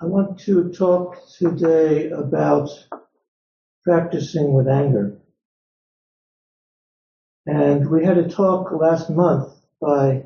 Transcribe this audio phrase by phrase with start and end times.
[0.00, 2.70] I want to talk today about
[3.82, 5.18] practicing with anger.
[7.46, 10.22] And we had a talk last month by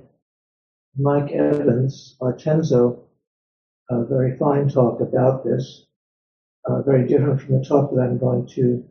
[0.95, 3.05] Mike Evans, our tenzo,
[3.89, 5.87] a very fine talk about this,
[6.66, 8.85] uh, very different from the talk that I'm going to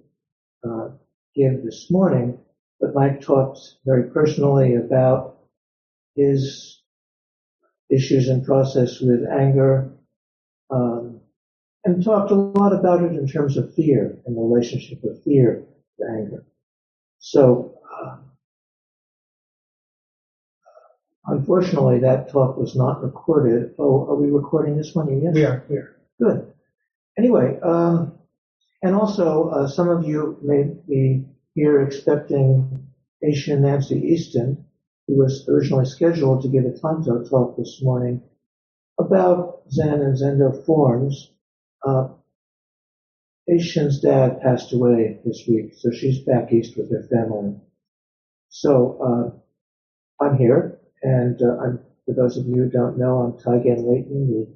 [0.68, 0.90] uh,
[1.36, 2.40] give this morning.
[2.80, 5.38] But Mike talked very personally about
[6.16, 6.82] his
[7.92, 9.92] issues and process with anger,
[10.72, 11.20] um,
[11.84, 15.66] and talked a lot about it in terms of fear and the relationship of fear
[16.00, 16.46] to anger.
[17.20, 18.18] So, uh,
[21.26, 23.74] unfortunately, that talk was not recorded.
[23.78, 25.22] Oh, are we recording this one?
[25.22, 25.34] Yes.
[25.34, 25.66] We are.
[25.70, 25.96] We are.
[26.22, 26.54] Good.
[27.18, 28.14] Anyway, um,
[28.82, 32.88] and also uh, some of you may be here expecting
[33.24, 34.66] Aisha Nancy Easton,
[35.08, 38.22] who was originally scheduled to give a Tanto talk this morning
[39.02, 41.32] about Zen and Zendo forms.
[41.86, 42.10] Uh,
[44.02, 47.56] dad passed away this week, so she's back east with her family.
[48.50, 49.42] So
[50.20, 53.84] uh, I'm here, and uh, I'm, for those of you who don't know, I'm Taigen
[53.88, 54.48] Leighton, the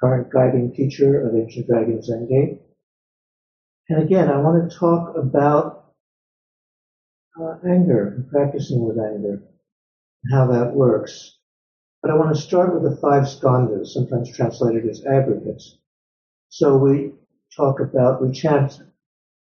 [0.00, 2.60] current guiding teacher of Ancient Dragon Zen Gate.
[3.88, 5.92] And again, I want to talk about
[7.40, 9.42] uh, anger and practicing with anger
[10.30, 11.35] how that works.
[12.06, 15.76] But I want to start with the five skandhas, sometimes translated as aggregates.
[16.50, 17.14] So we
[17.56, 18.80] talk about, we chant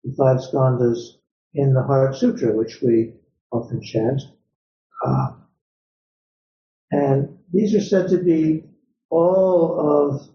[0.04, 1.16] the five skandhas
[1.54, 3.14] in the Heart Sutra, which we
[3.50, 4.22] often chant.
[5.04, 5.32] Uh,
[6.92, 8.62] and these are said to be
[9.10, 10.28] all of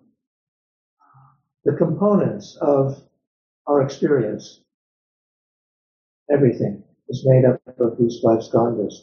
[1.64, 3.02] the components of
[3.68, 4.60] our experience.
[6.30, 8.96] Everything is made up of these five skandhas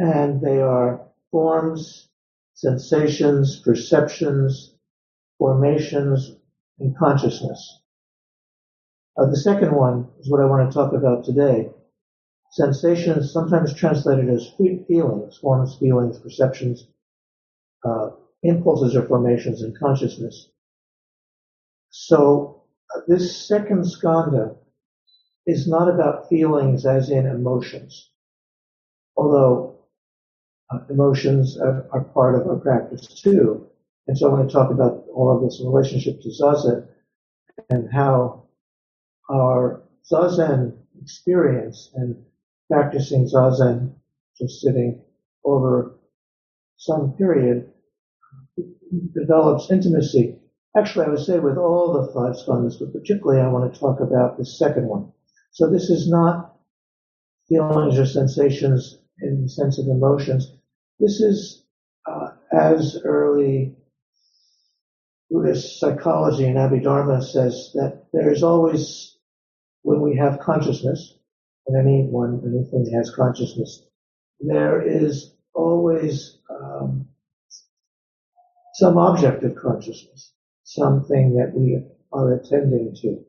[0.00, 2.08] and they are forms,
[2.54, 4.74] sensations, perceptions,
[5.38, 6.36] formations,
[6.78, 7.80] and consciousness.
[9.16, 11.70] Uh, the second one is what I want to talk about today.
[12.52, 14.52] Sensations, sometimes translated as
[14.88, 16.88] feelings, forms, feelings, perceptions,
[17.84, 18.10] uh,
[18.42, 20.48] impulses or formations, and consciousness.
[21.90, 22.62] So
[22.94, 24.56] uh, this second skandha
[25.46, 28.10] is not about feelings as in emotions,
[29.16, 29.79] although
[30.72, 33.66] uh, emotions are, are, part of our practice too.
[34.06, 36.86] And so I want to talk about all of this relationship to Zazen
[37.70, 38.44] and how
[39.30, 42.16] our Zazen experience and
[42.70, 43.94] practicing Zazen,
[44.38, 45.02] just sitting
[45.44, 45.98] over
[46.76, 47.72] some period,
[49.14, 50.36] develops intimacy.
[50.76, 54.00] Actually, I would say with all the five skandhas, but particularly I want to talk
[54.00, 55.12] about the second one.
[55.50, 56.56] So this is not
[57.48, 60.52] feelings or sensations in the sense of emotions.
[61.00, 61.64] This is
[62.06, 63.74] uh, as early
[65.30, 69.16] Buddhist psychology and Abhidharma says that there is always,
[69.80, 71.14] when we have consciousness,
[71.66, 73.82] and anyone, anything has consciousness,
[74.40, 77.08] there is always um,
[78.74, 80.34] some object of consciousness,
[80.64, 83.24] something that we are attending to.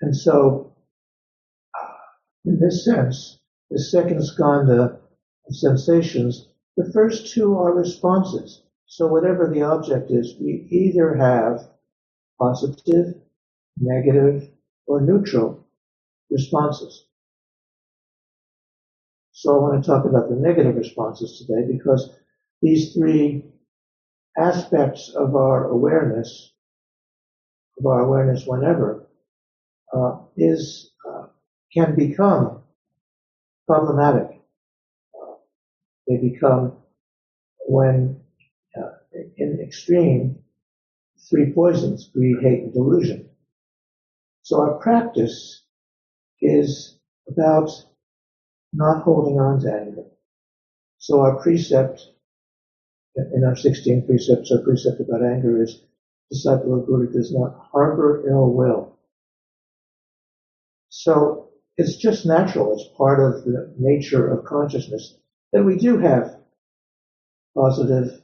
[0.00, 0.74] And so,
[1.80, 1.94] uh,
[2.44, 3.38] in this sense,
[3.70, 5.01] the second skandha
[5.50, 8.62] sensations, the first two are responses.
[8.86, 11.68] So whatever the object is, we either have
[12.38, 13.14] positive,
[13.78, 14.50] negative,
[14.86, 15.66] or neutral
[16.30, 17.06] responses.
[19.32, 22.10] So I want to talk about the negative responses today because
[22.60, 23.44] these three
[24.38, 26.52] aspects of our awareness,
[27.78, 29.06] of our awareness whenever,
[29.92, 31.26] uh, is uh,
[31.72, 32.62] can become
[33.66, 34.41] problematic
[36.12, 36.76] they become,
[37.66, 38.20] when
[38.76, 38.90] uh,
[39.36, 40.38] in extreme,
[41.30, 43.28] three poisons, greed, hate, and delusion.
[44.42, 45.64] So our practice
[46.40, 46.98] is
[47.28, 47.70] about
[48.72, 50.04] not holding on to anger.
[50.98, 52.00] So our precept
[53.14, 55.82] in our 16 precepts, our precept about anger is
[56.30, 58.98] disciple of Buddha does not harbor ill will.
[60.88, 62.72] So it's just natural.
[62.74, 65.18] It's part of the nature of consciousness
[65.52, 66.36] that we do have
[67.56, 68.22] positive,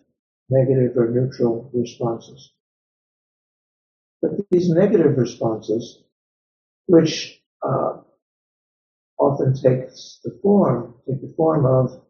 [0.50, 2.52] negative or neutral responses.
[4.22, 6.02] But these negative responses,
[6.86, 7.98] which uh,
[9.18, 12.02] often takes the form, take the form of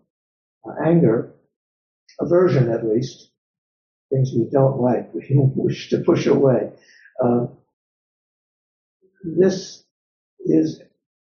[0.67, 1.35] uh, anger,
[2.21, 3.31] aversion at least,
[4.11, 6.71] things we don't like, we wish to push away.
[7.23, 7.47] Uh,
[9.25, 9.85] this
[10.41, 10.81] is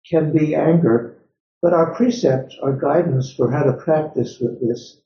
[0.08, 1.15] can be anger,
[1.62, 5.00] but our precept, our guidance for how to practice with this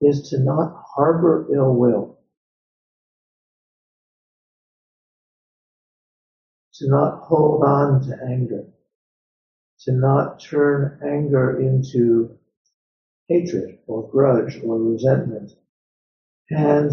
[0.00, 2.18] is to not harbor ill will.
[6.74, 8.64] To not hold on to anger.
[9.80, 12.38] To not turn anger into
[13.28, 15.52] hatred or grudge or resentment.
[16.50, 16.92] And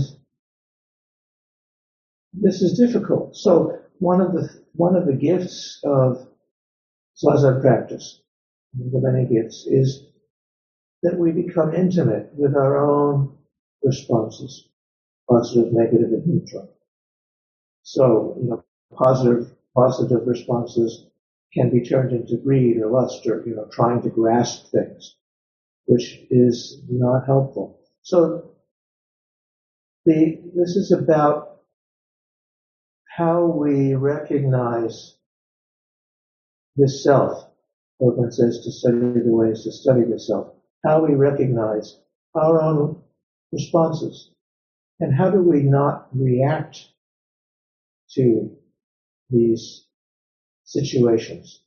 [2.33, 3.35] this is difficult.
[3.35, 6.27] So one of the, one of the gifts of
[7.23, 8.21] Zazen practice,
[8.77, 10.07] the many gifts, is
[11.03, 13.37] that we become intimate with our own
[13.83, 14.69] responses,
[15.29, 16.69] positive, negative, and neutral.
[17.83, 18.63] So, you know,
[18.93, 21.07] positive, positive responses
[21.53, 25.15] can be turned into greed or lust or, you know, trying to grasp things,
[25.85, 27.79] which is not helpful.
[28.01, 28.55] So
[30.05, 31.61] the, this is about
[33.07, 35.15] how we recognize
[36.75, 37.49] the self.
[38.01, 40.53] Dogen says to study the ways to study the self.
[40.85, 41.97] How we recognize
[42.35, 43.01] our own
[43.51, 44.31] responses
[44.99, 46.89] and how do we not react
[48.11, 48.55] to
[49.29, 49.85] these
[50.63, 51.61] situations.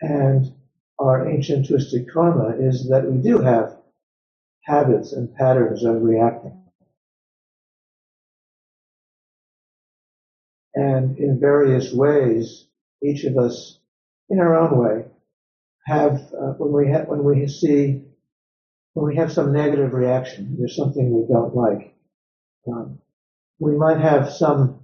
[0.00, 0.54] And
[0.98, 3.76] our ancient twisted karma is that we do have
[4.62, 6.62] habits and patterns of reacting.
[10.74, 12.66] And in various ways,
[13.02, 13.78] each of us
[14.28, 15.04] in our own way,
[15.86, 18.02] have uh, when we have when we see
[18.94, 21.94] when we have some negative reaction, there's something we don't like.
[22.66, 22.98] Um,
[23.58, 24.80] we might have some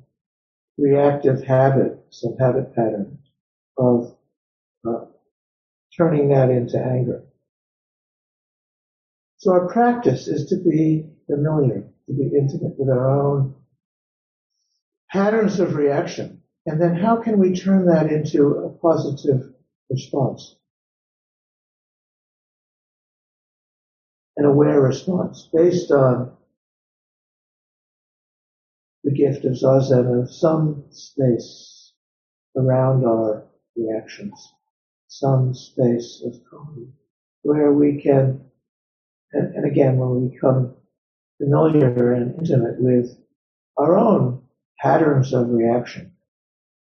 [0.78, 3.18] reactive habit, some habit pattern
[3.78, 4.16] of
[4.86, 5.06] uh,
[5.96, 7.24] turning that into anger.
[9.38, 13.54] So our practice is to be familiar, to be intimate with our own
[15.10, 19.52] patterns of reaction and then how can we turn that into a positive
[19.90, 20.56] response?
[24.36, 26.36] An aware response based on
[29.04, 31.92] the gift of Zazen of some space
[32.56, 33.44] around our
[33.76, 34.54] reactions,
[35.08, 36.92] some space of calm
[37.42, 38.40] where we can,
[39.32, 40.74] and, and again, when we become
[41.38, 43.18] familiar and intimate with
[43.76, 44.42] our own
[44.80, 46.12] patterns of reaction,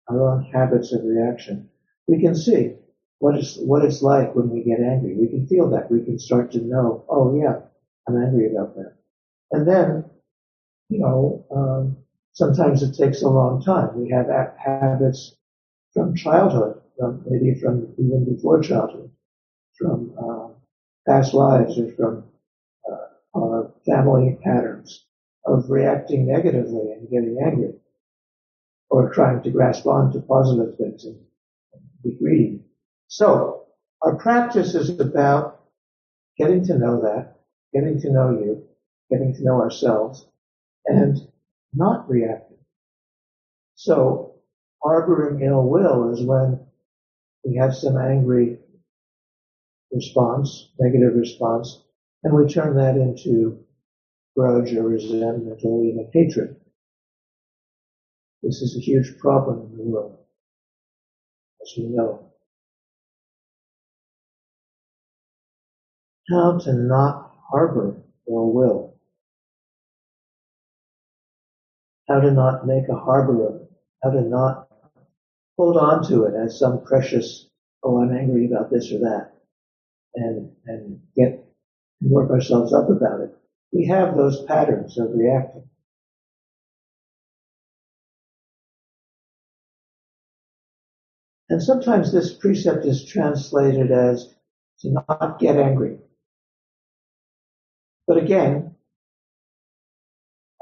[0.09, 1.69] our own habits of reaction,
[2.07, 2.75] we can see
[3.19, 5.15] what it's, what it's like when we get angry.
[5.15, 5.91] We can feel that.
[5.91, 7.61] We can start to know, oh yeah,
[8.07, 8.93] I'm angry about that.
[9.51, 10.05] And then,
[10.89, 11.97] you know, um,
[12.33, 13.99] sometimes it takes a long time.
[13.99, 14.27] We have
[14.57, 15.35] habits
[15.93, 19.09] from childhood, from maybe from even before childhood,
[19.77, 20.49] from uh,
[21.07, 22.23] past lives or from
[22.91, 25.05] uh, our family patterns
[25.45, 27.73] of reacting negatively and getting angry
[28.89, 31.17] or trying to grasp on to positive things and
[32.03, 32.61] be greedy.
[33.07, 33.65] So
[34.01, 35.61] our practice is about
[36.37, 37.39] getting to know that,
[37.73, 38.67] getting to know you,
[39.09, 40.27] getting to know ourselves,
[40.85, 41.17] and
[41.73, 42.57] not reacting.
[43.75, 44.35] So
[44.83, 46.59] harboring ill will is when
[47.45, 48.59] we have some angry
[49.91, 51.83] response, negative response,
[52.23, 53.63] and we turn that into
[54.35, 56.55] grudge or resentment or even hatred.
[58.43, 60.17] This is a huge problem in the world,
[61.61, 62.26] as we know.
[66.29, 67.95] How to not harbor
[68.27, 68.95] ill will.
[72.09, 73.71] How to not make a harbor of it.
[74.03, 74.67] How to not
[75.57, 77.49] hold on to it as some precious,
[77.83, 79.31] oh, I'm angry about this or that,
[80.15, 81.45] and, and get,
[82.01, 83.35] work ourselves up about it.
[83.71, 85.69] We have those patterns of reacting.
[91.49, 94.35] And sometimes this precept is translated as
[94.81, 95.99] to not get angry.
[98.07, 98.75] But again,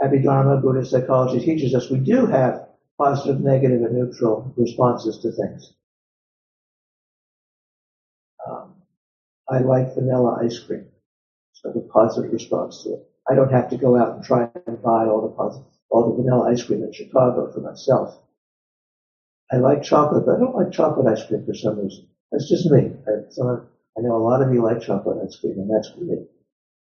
[0.02, 5.74] Abhidharma, Buddhist psychology teaches us we do have positive, negative, and neutral responses to things.
[8.48, 8.76] Um,
[9.50, 10.88] I like vanilla ice cream.
[11.54, 13.10] So the positive response to it.
[13.30, 16.22] I don't have to go out and try and buy all the positive, all the
[16.24, 18.22] vanilla ice cream in Chicago for myself.
[19.52, 22.08] I like chocolate, but I don't like chocolate ice cream for some reason.
[22.32, 22.92] That's just me.
[23.08, 23.12] I,
[23.98, 26.28] I know a lot of you like chocolate ice cream, and that's great.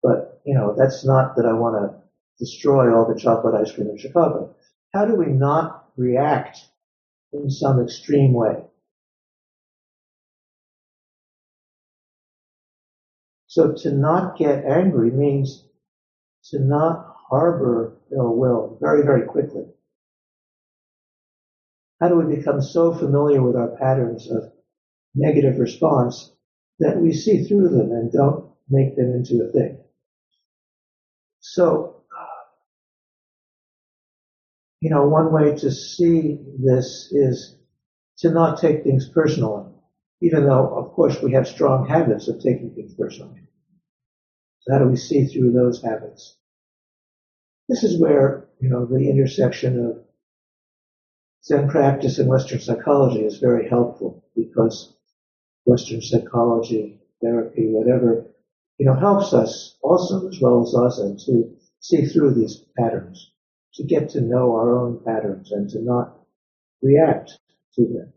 [0.02, 2.02] But, you know, that's not that I want to
[2.40, 4.56] destroy all the chocolate ice cream in Chicago.
[4.94, 6.58] How do we not react
[7.34, 8.64] in some extreme way?
[13.48, 15.66] So to not get angry means
[16.46, 19.66] to not harbor ill will very, very quickly.
[22.00, 24.54] How do we become so familiar with our patterns of
[25.14, 26.32] negative response
[26.80, 29.80] that we see through them and don't make them into a thing?
[31.54, 32.26] So, uh,
[34.82, 37.58] you know, one way to see this is
[38.20, 39.70] to not take things personally
[40.22, 43.42] even though, of course, we have strong habits of taking things personally.
[44.62, 46.38] So how do we see through those habits?
[47.70, 50.04] This is where, you know, the intersection of
[51.46, 54.94] Zen practice and Western psychology is very helpful because
[55.64, 58.26] Western psychology, therapy, whatever,
[58.80, 63.32] you know, helps us also as well as Zazen to see through these patterns,
[63.74, 66.18] to get to know our own patterns and to not
[66.82, 67.38] react
[67.76, 68.14] to them.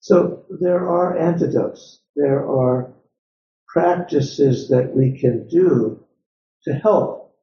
[0.00, 2.00] So there are antidotes.
[2.16, 2.94] There are
[3.68, 6.04] practices that we can do
[6.64, 7.36] to help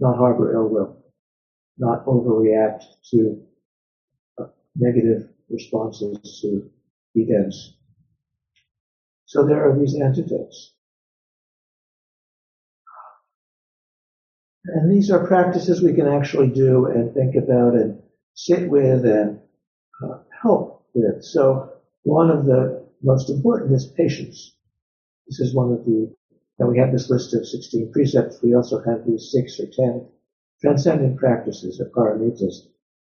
[0.00, 0.96] not harbor ill will,
[1.78, 3.40] not overreact to
[4.38, 6.68] uh, negative responses to
[7.14, 7.74] events.
[9.26, 10.74] So there are these antidotes.
[14.64, 18.00] And these are practices we can actually do and think about and
[18.34, 19.40] sit with and
[20.02, 21.24] uh, help with.
[21.24, 24.54] So one of the most important is patience.
[25.26, 26.14] This is one of the,
[26.58, 28.42] and we have this list of 16 precepts.
[28.42, 30.06] We also have these six or 10
[30.60, 32.68] transcendent practices or paramitas.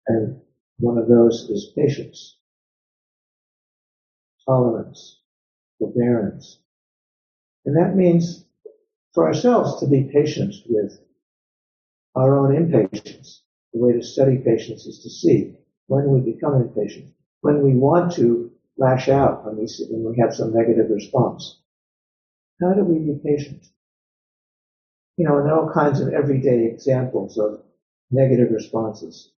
[0.07, 0.39] And
[0.77, 2.38] one of those is patience,
[4.49, 5.19] tolerance,
[5.77, 6.59] forbearance.
[7.65, 8.45] And that means
[9.13, 10.99] for ourselves to be patient with
[12.15, 13.43] our own impatience.
[13.73, 15.53] The way to study patience is to see
[15.87, 20.33] when we become impatient when we want to lash out when we, when we have
[20.33, 21.59] some negative response.
[22.61, 23.65] How do we be patient?
[25.17, 27.61] You know, and there are all kinds of everyday examples of
[28.11, 29.31] negative responses.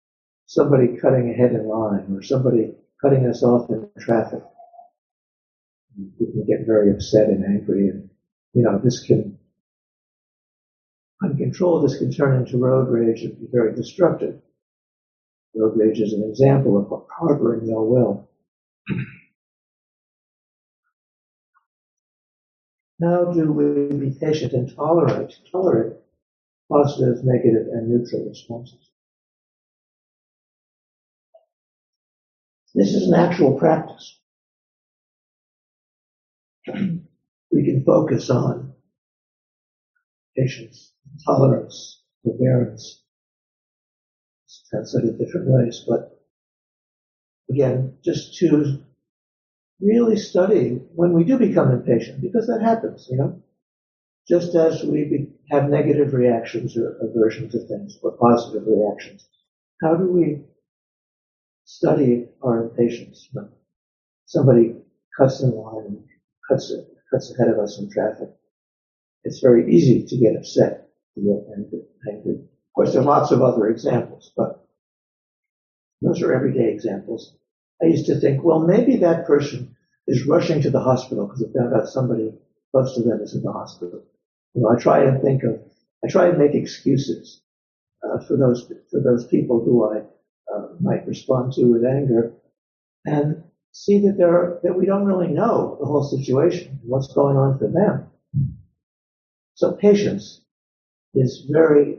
[0.46, 4.42] Somebody cutting ahead in line or somebody cutting us off in traffic.
[5.96, 8.08] Can get very upset and angry and,
[8.54, 9.38] you know, this can,
[11.22, 14.40] uncontrolled, this can turn into road rage and be very destructive.
[15.54, 18.28] Road rage is an example of harboring ill will.
[23.02, 25.94] How do we be patient and tolerate, tolerate
[26.70, 28.90] positive, negative, and neutral responses?
[32.74, 34.19] This is an actual practice.
[37.52, 38.72] we can focus on
[40.36, 40.92] patience,
[41.26, 43.02] tolerance, forbearance,
[44.70, 46.20] translated different ways, but
[47.50, 48.82] again, just to
[49.80, 53.42] really study when we do become impatient, because that happens, you know.
[54.28, 59.28] Just as we have negative reactions or aversion to things, or positive reactions,
[59.82, 60.42] how do we
[61.64, 63.48] study our impatience when
[64.26, 64.74] somebody
[65.16, 66.04] cuts in line
[66.50, 66.72] cuts,
[67.10, 68.28] cuts ahead of us in traffic?
[69.24, 73.66] It's very easy to get upset, angry, angry of course, there are lots of other
[73.66, 74.64] examples, but
[76.00, 77.36] those are everyday examples.
[77.82, 79.74] I used to think, well, maybe that person
[80.06, 82.32] is rushing to the hospital because they found out somebody
[82.70, 84.04] close to them is in the hospital.
[84.54, 85.60] You know, I try and think of,
[86.04, 87.42] I try and make excuses
[88.04, 90.02] uh, for those for those people who I
[90.54, 92.34] uh, might respond to with anger,
[93.04, 93.42] and
[93.72, 97.58] see that there are, that we don't really know the whole situation, what's going on
[97.58, 98.10] for them.
[99.54, 100.40] So patience
[101.14, 101.98] is very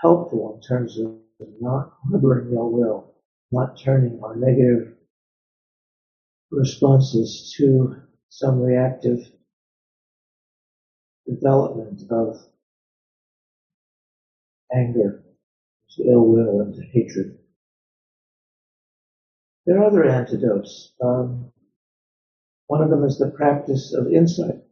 [0.00, 1.16] helpful in terms of
[1.60, 3.14] not harboring ill will,
[3.52, 4.94] not turning our negative
[6.50, 7.96] responses to
[8.28, 9.18] some reactive
[11.28, 12.36] development of
[14.74, 15.22] anger,
[15.90, 17.35] to ill will, and to hatred.
[19.66, 20.92] There are other antidotes.
[21.02, 21.52] Um,
[22.68, 24.62] one of them is the practice of insight.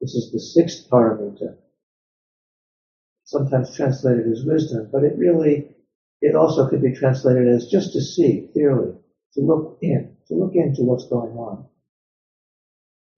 [0.00, 1.56] This is the sixth paramita
[3.24, 5.68] sometimes translated as wisdom, but it really,
[6.20, 8.92] it also could be translated as just to see clearly,
[9.32, 11.66] to look in, to look into what's going on.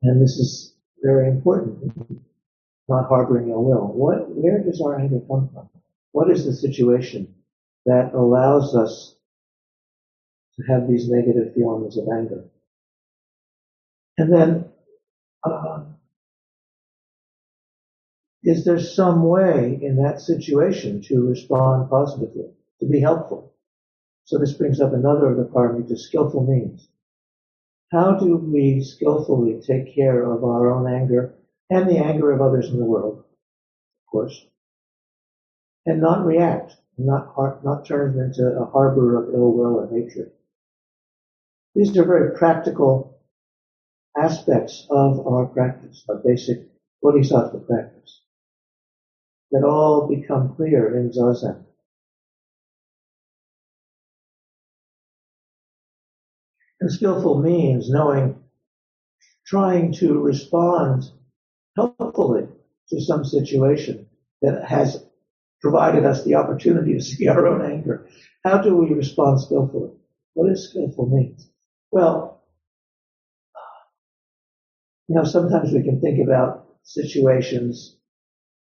[0.03, 1.93] And this is very important,
[2.89, 3.89] not harboring ill will.
[3.93, 5.69] What, where does our anger come from?
[6.13, 7.35] What is the situation
[7.85, 9.16] that allows us
[10.57, 12.45] to have these negative feelings of anger?
[14.19, 14.65] And then,
[15.45, 15.85] uh,
[18.43, 23.53] is there some way in that situation to respond positively, to be helpful?
[24.25, 26.89] So this brings up another of the paramita, skillful means.
[27.93, 31.35] How do we skillfully take care of our own anger
[31.71, 34.47] and the anger of others in the world, of course,
[35.85, 40.33] and not react, not, not turn it into a harbor of ill will and hatred?
[41.77, 43.21] These are very practical
[44.17, 46.71] aspects of our practice, our basic
[47.03, 48.23] bodhisattva practice
[49.51, 51.67] that all become clear in Zazen.
[56.81, 58.43] And skillful means knowing,
[59.47, 61.05] trying to respond
[61.77, 62.49] helpfully
[62.89, 64.07] to some situation
[64.41, 65.05] that has
[65.61, 68.09] provided us the opportunity to see our own anger.
[68.45, 69.91] How do we respond skillfully?
[70.33, 71.37] What does skillful mean?
[71.97, 72.43] Well,
[75.09, 77.97] you know, sometimes we can think about situations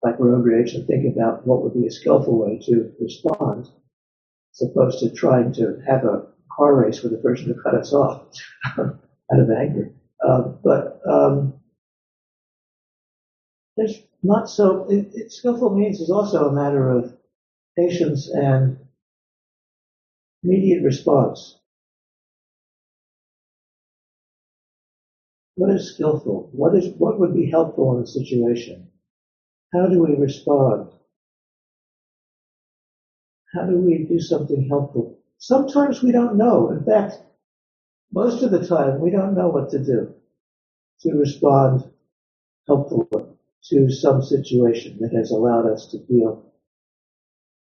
[0.04, 3.68] like road rage and think about what would be a skillful way to respond,
[4.54, 7.92] as opposed to trying to have a car race with a person who cut us
[7.92, 8.28] off
[8.78, 9.92] out of anger.
[10.24, 11.54] Uh, but um,
[13.76, 14.88] there's not so.
[14.88, 17.12] It, it, skillful means is also a matter of
[17.76, 18.78] patience and
[20.44, 21.58] immediate response.
[25.56, 26.50] What is skillful?
[26.52, 28.88] What is what would be helpful in a situation?
[29.72, 30.90] How do we respond?
[33.54, 35.18] How do we do something helpful?
[35.38, 36.70] Sometimes we don't know.
[36.70, 37.14] In fact,
[38.12, 40.14] most of the time we don't know what to do
[41.00, 41.90] to respond
[42.66, 43.06] helpfully
[43.64, 46.52] to some situation that has allowed us to feel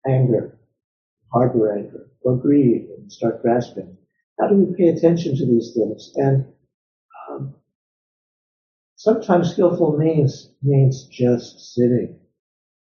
[0.06, 0.58] anger,
[1.32, 3.96] harbor anger, or greed and start grasping.
[4.40, 6.12] How do we pay attention to these things?
[6.16, 6.46] And
[7.30, 7.54] um,
[9.02, 12.20] Sometimes skillful means means just sitting,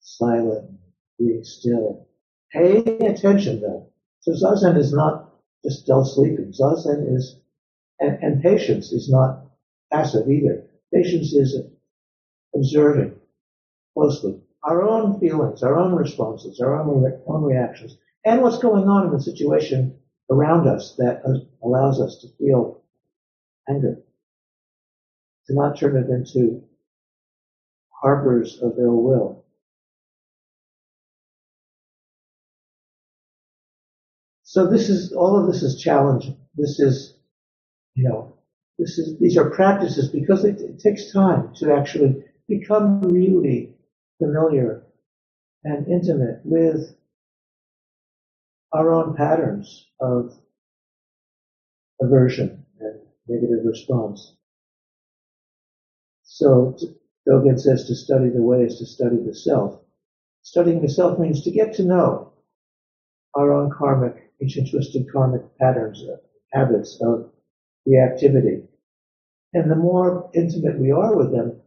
[0.00, 0.70] silent,
[1.18, 2.08] being still.
[2.54, 3.90] Paying attention though.
[4.20, 6.54] So zazen is not just dull sleeping.
[6.58, 7.38] Zazen is,
[8.00, 9.44] and, and patience is not
[9.92, 10.64] passive either.
[10.94, 11.54] Patience is
[12.54, 13.20] observing
[13.92, 18.88] closely our own feelings, our own responses, our own, re- own reactions, and what's going
[18.88, 19.94] on in the situation
[20.30, 22.80] around us that uh, allows us to feel
[23.68, 24.02] anger
[25.46, 26.62] to not turn it into
[27.90, 29.44] harbors of ill will.
[34.42, 36.36] So this is, all of this is challenging.
[36.54, 37.18] This is,
[37.94, 38.36] you know,
[38.78, 43.74] this is, these are practices because it, it takes time to actually become really
[44.18, 44.84] familiar
[45.64, 46.94] and intimate with
[48.72, 50.32] our own patterns of
[52.00, 54.35] aversion and negative response.
[56.26, 56.76] So
[57.26, 59.80] Dogen says to study the way is to study the self.
[60.42, 62.32] Studying the self means to get to know
[63.34, 66.16] our own karmic, ancient twisted karmic patterns, uh,
[66.52, 67.30] habits of
[67.88, 68.66] reactivity.
[69.54, 71.60] And the more intimate we are with them,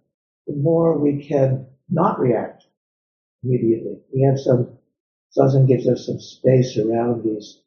[0.45, 2.65] the more we can not react
[3.43, 4.01] immediately.
[4.13, 4.77] We have some,
[5.37, 7.61] Zazen gives us some space around these,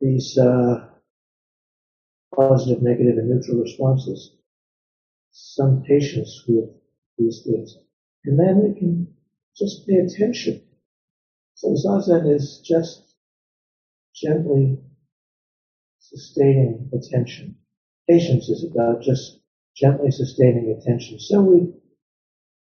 [0.00, 0.88] these, uh,
[2.34, 4.32] positive, negative, and neutral responses
[5.32, 6.70] some patience with
[7.18, 7.76] these things.
[8.24, 9.14] And then we can
[9.56, 10.62] just pay attention.
[11.54, 13.14] So zazen is just
[14.14, 14.78] gently
[16.00, 17.56] sustaining attention.
[18.08, 19.40] Patience is about just
[19.74, 21.18] gently sustaining attention.
[21.18, 21.72] So we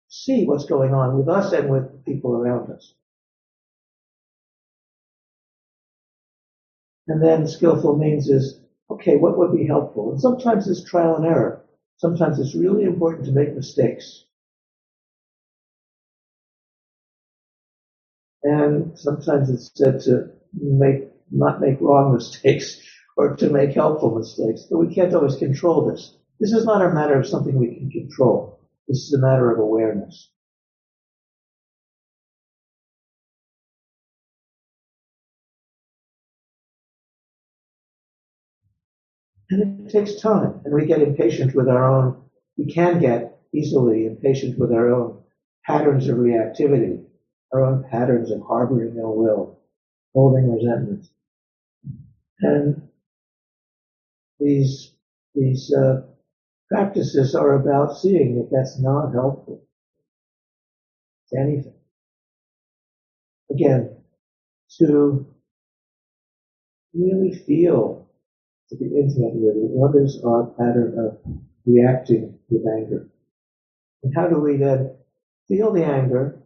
[0.08, 2.93] see what's going on with us and with people around us.
[7.08, 8.60] And then skillful means is,
[8.91, 10.12] okay, what would be helpful?
[10.12, 11.65] And sometimes it's trial and error.
[11.99, 14.23] Sometimes it's really important to make mistakes.
[18.43, 22.81] And sometimes it's said to make, not make wrong mistakes
[23.17, 24.65] or to make helpful mistakes.
[24.69, 26.15] But we can't always control this.
[26.39, 28.62] This is not a matter of something we can control.
[28.88, 30.31] This is a matter of awareness.
[39.49, 42.21] And it takes time, and we get impatient with our own,
[42.57, 45.23] we can get easily impatient with our own
[45.65, 47.03] patterns of reactivity,
[47.51, 49.59] our own patterns of harboring ill will,
[50.13, 51.07] holding resentment.
[52.41, 52.89] And
[54.39, 54.93] these,
[55.33, 56.03] these uh,
[56.69, 59.63] practices are about seeing that that's not helpful
[61.29, 61.73] to anything.
[63.51, 63.95] Again,
[64.77, 65.25] to
[66.93, 67.98] really feel
[68.69, 69.69] to be intimate with it.
[69.71, 71.17] What is our pattern of
[71.65, 73.10] reacting with anger?
[74.03, 74.95] And how do we then
[75.47, 76.43] feel the anger,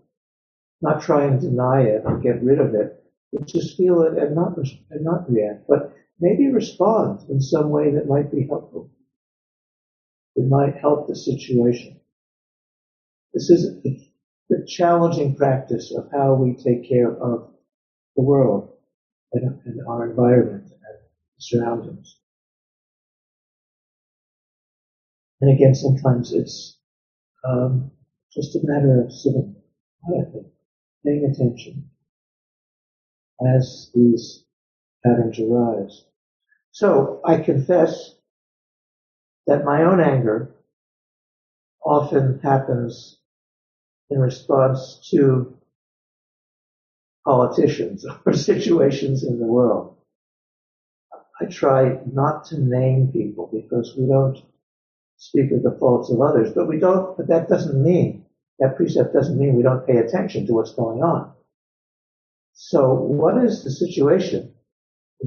[0.82, 4.36] not try and deny it or get rid of it, but just feel it and
[4.36, 8.90] not, and not react, but maybe respond in some way that might be helpful.
[10.36, 12.00] It might help the situation.
[13.34, 13.82] This is
[14.50, 17.50] the challenging practice of how we take care of
[18.16, 18.70] the world
[19.34, 20.72] and, and our environment
[21.50, 22.18] surroundings.
[25.42, 26.78] And again, sometimes it's
[27.46, 27.92] um,
[28.32, 29.56] just a matter of sitting
[30.04, 30.46] quietly,
[31.06, 31.90] paying attention
[33.56, 34.46] as these
[35.06, 36.06] patterns arise.
[36.72, 38.16] So I confess
[39.48, 40.56] that my own anger
[41.86, 43.18] often happens
[44.10, 45.58] in response to
[47.26, 49.93] politicians or situations in the world.
[51.44, 54.42] I try not to name people because we don't
[55.18, 58.26] speak of the faults of others, but we don't, but that doesn't mean,
[58.60, 61.34] that precept doesn't mean we don't pay attention to what's going on.
[62.54, 64.54] So what is the situation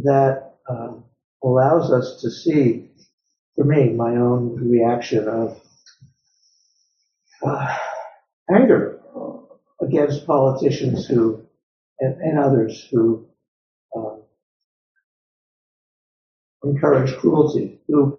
[0.04, 1.04] that um,
[1.42, 2.90] allows us to see,
[3.54, 5.60] for me, my own reaction of
[7.44, 7.76] uh,
[8.50, 9.00] anger
[9.80, 11.42] against politicians who
[12.00, 13.25] and, and others who
[16.68, 18.18] encourage cruelty, who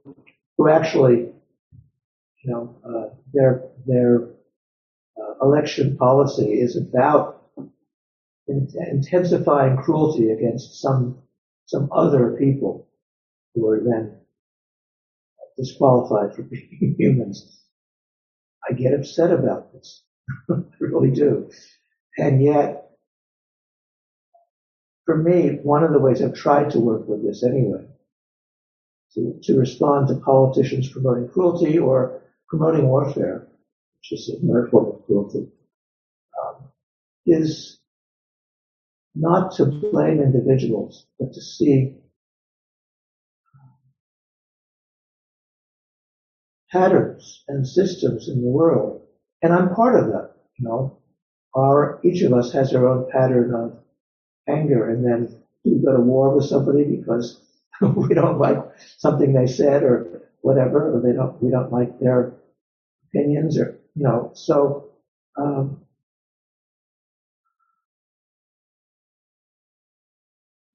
[0.58, 1.32] who actually,
[2.44, 4.30] you know, uh, their their
[5.20, 7.44] uh, election policy is about
[8.48, 11.20] in, intensifying cruelty against some
[11.66, 12.88] some other people
[13.54, 14.18] who are then
[15.58, 17.64] disqualified for being humans.
[18.70, 20.04] I get upset about this.
[20.50, 21.50] I really do.
[22.18, 22.90] And yet,
[25.06, 27.86] for me, one of the ways I've tried to work with this anyway,
[29.13, 33.48] to, to respond to politicians promoting cruelty or promoting warfare,
[34.00, 35.48] which is another form of cruelty,
[36.41, 36.70] um,
[37.26, 37.80] is
[39.15, 41.96] not to blame individuals, but to see
[46.72, 49.02] patterns and systems in the world.
[49.41, 51.00] And I'm part of that, you know.
[51.56, 53.80] Our, each of us has our own pattern of
[54.48, 57.41] anger and then we go to war with somebody because
[57.96, 58.58] we don't like
[58.98, 62.34] something they said or whatever, or they don't, we don't like their
[63.10, 64.90] opinions or, you know, so,
[65.38, 65.82] um,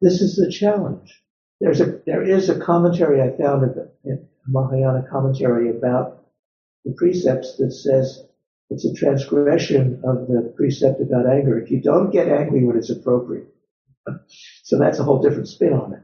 [0.01, 1.23] this is the challenge.
[1.61, 3.63] There's a, there is a commentary I found
[4.05, 6.25] in a Mahayana commentary about
[6.85, 8.25] the precepts that says
[8.71, 11.59] it's a transgression of the precept about anger.
[11.59, 13.55] If you don't get angry when it's appropriate,
[14.65, 16.03] so that's a whole different spin on it.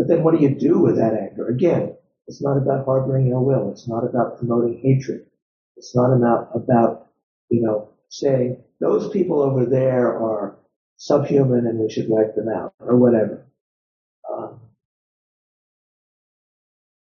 [0.00, 1.48] But then what do you do with that anger?
[1.48, 1.94] Again,
[2.26, 3.70] it's not about harboring ill will.
[3.70, 5.26] It's not about promoting hatred.
[5.76, 7.08] It's not about, about,
[7.50, 10.56] you know, saying those people over there are
[10.96, 13.46] subhuman and we should wipe them out or whatever.
[14.32, 14.60] Um,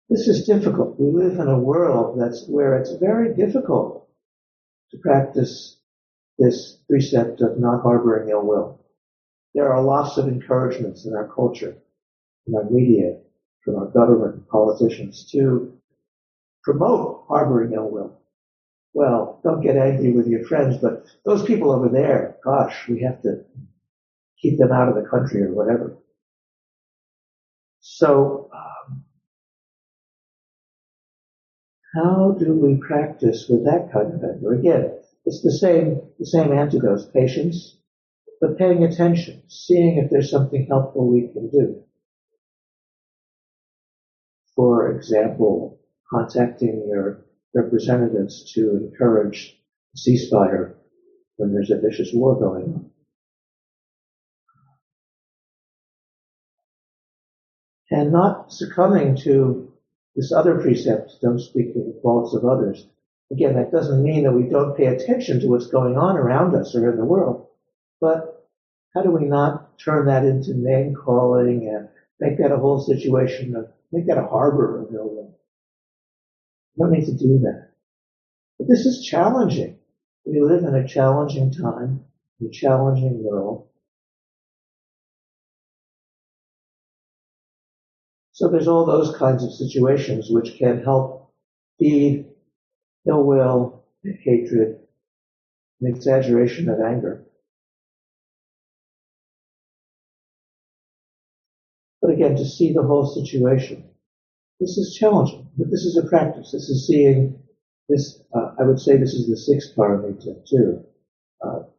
[0.09, 0.99] this is difficult.
[0.99, 4.09] We live in a world that's where it's very difficult
[4.89, 5.77] to practice
[6.39, 8.79] this precept of not harboring ill will.
[9.53, 11.77] There are lots of encouragements in our culture,
[12.47, 13.17] in our media,
[13.63, 15.73] from our government politicians to
[16.63, 18.19] promote harboring ill will.
[18.93, 23.21] Well, don't get angry with your friends, but those people over there, gosh, we have
[23.21, 23.45] to
[24.41, 25.97] keep them out of the country or whatever.
[27.81, 29.03] So, um,
[31.93, 34.53] how do we practice with that kind of anger?
[34.53, 37.77] Again, it's the same, the same antidotes, patience,
[38.41, 41.83] but paying attention, seeing if there's something helpful we can do.
[44.59, 45.79] For example,
[46.11, 47.23] contacting your
[47.55, 49.57] representatives to encourage
[49.95, 50.73] a ceasefire
[51.37, 52.91] when there's a vicious war going on.
[57.89, 59.71] And not succumbing to
[60.17, 62.85] this other precept, don't speak of the faults of others.
[63.31, 66.75] Again, that doesn't mean that we don't pay attention to what's going on around us
[66.75, 67.47] or in the world.
[68.01, 68.45] But
[68.93, 71.87] how do we not turn that into name calling and
[72.19, 74.89] make that a whole situation of, make that a harbor of?
[74.91, 74.97] We
[76.77, 77.71] don't need to do that.
[78.57, 79.77] But this is challenging.
[80.25, 82.05] We live in a challenging time,
[82.41, 83.67] a challenging world.
[88.31, 91.33] So there's all those kinds of situations which can help
[91.77, 92.27] feed
[93.05, 94.79] ill will, hatred,
[95.81, 97.25] an exaggeration of anger.
[102.35, 103.83] To see the whole situation.
[104.59, 106.51] This is challenging, but this is a practice.
[106.51, 107.39] This is seeing
[107.87, 110.85] this, uh, I would say this is the sixth paramita too.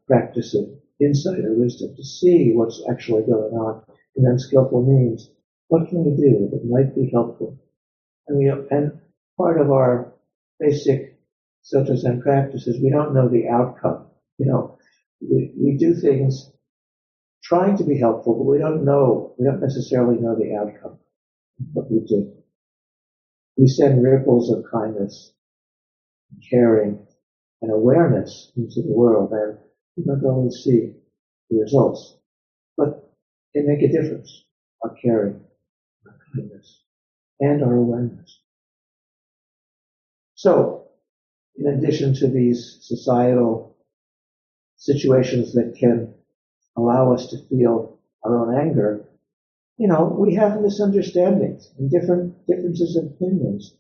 [0.07, 0.69] practice of
[1.01, 3.83] insight or wisdom to see what's actually going on,
[4.17, 5.31] and then skillful means
[5.69, 7.57] what can we do that might be helpful?
[8.27, 9.01] And we and
[9.39, 10.13] part of our
[10.59, 11.19] basic
[11.63, 14.07] Soto Zen practice is we don't know the outcome.
[14.39, 14.79] You know,
[15.21, 16.51] we, we do things
[17.43, 20.99] trying to be helpful, but we don't know, we don't necessarily know the outcome
[21.61, 22.33] of what we do.
[23.57, 25.33] We send ripples of kindness,
[26.51, 27.07] caring,
[27.63, 29.59] and awareness into the world, and
[29.97, 30.93] we don't always see
[31.51, 32.17] the results.
[32.77, 33.13] But
[33.55, 34.45] they make a difference,
[34.83, 35.41] our caring,
[36.07, 36.83] our kindness,
[37.41, 38.41] and our awareness.
[40.35, 40.89] So,
[41.57, 43.77] in addition to these societal
[44.77, 46.15] situations that can
[46.77, 49.05] allow us to feel our own anger,
[49.77, 53.75] you know, we have misunderstandings and different differences of opinions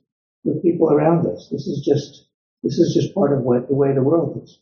[0.45, 1.49] with people around us.
[1.51, 2.27] This is just
[2.63, 4.59] this is just part of what the way the world is.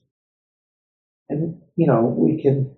[1.29, 2.75] And you know, we can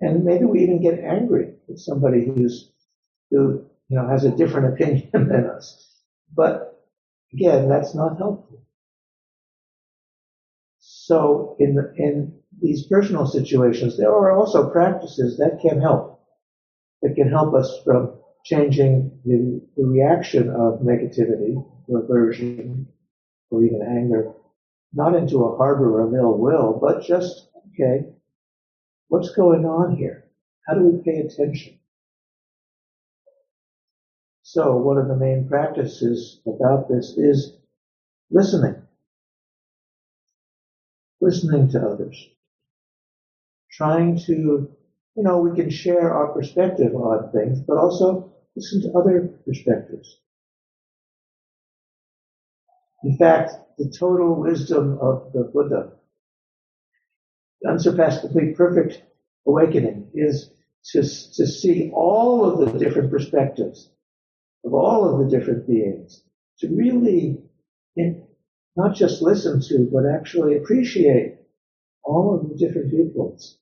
[0.00, 2.70] and maybe we even get angry with somebody who's
[3.30, 6.02] who you know has a different opinion than us.
[6.34, 6.84] But
[7.32, 8.60] again, that's not helpful.
[10.78, 16.20] So in in these personal situations, there are also practices that can help,
[17.02, 18.14] that can help us from
[18.44, 21.64] changing the, the reaction of negativity,
[21.94, 22.86] aversion,
[23.50, 24.32] or even anger,
[24.92, 28.06] not into a harbor of ill will, but just, okay,
[29.08, 30.24] what's going on here?
[30.66, 31.78] How do we pay attention?
[34.42, 37.56] So one of the main practices about this is
[38.30, 38.76] listening.
[41.20, 42.28] Listening to others
[43.76, 44.68] trying to,
[45.16, 50.18] you know, we can share our perspective on things, but also listen to other perspectives.
[53.02, 55.92] In fact, the total wisdom of the Buddha,
[57.62, 59.02] the unsurpassed, complete, perfect
[59.46, 60.50] awakening is
[60.92, 63.90] to, to see all of the different perspectives
[64.64, 66.22] of all of the different beings,
[66.58, 67.38] to really
[67.96, 68.22] in,
[68.76, 71.36] not just listen to, but actually appreciate
[72.04, 73.56] all of the different viewpoints.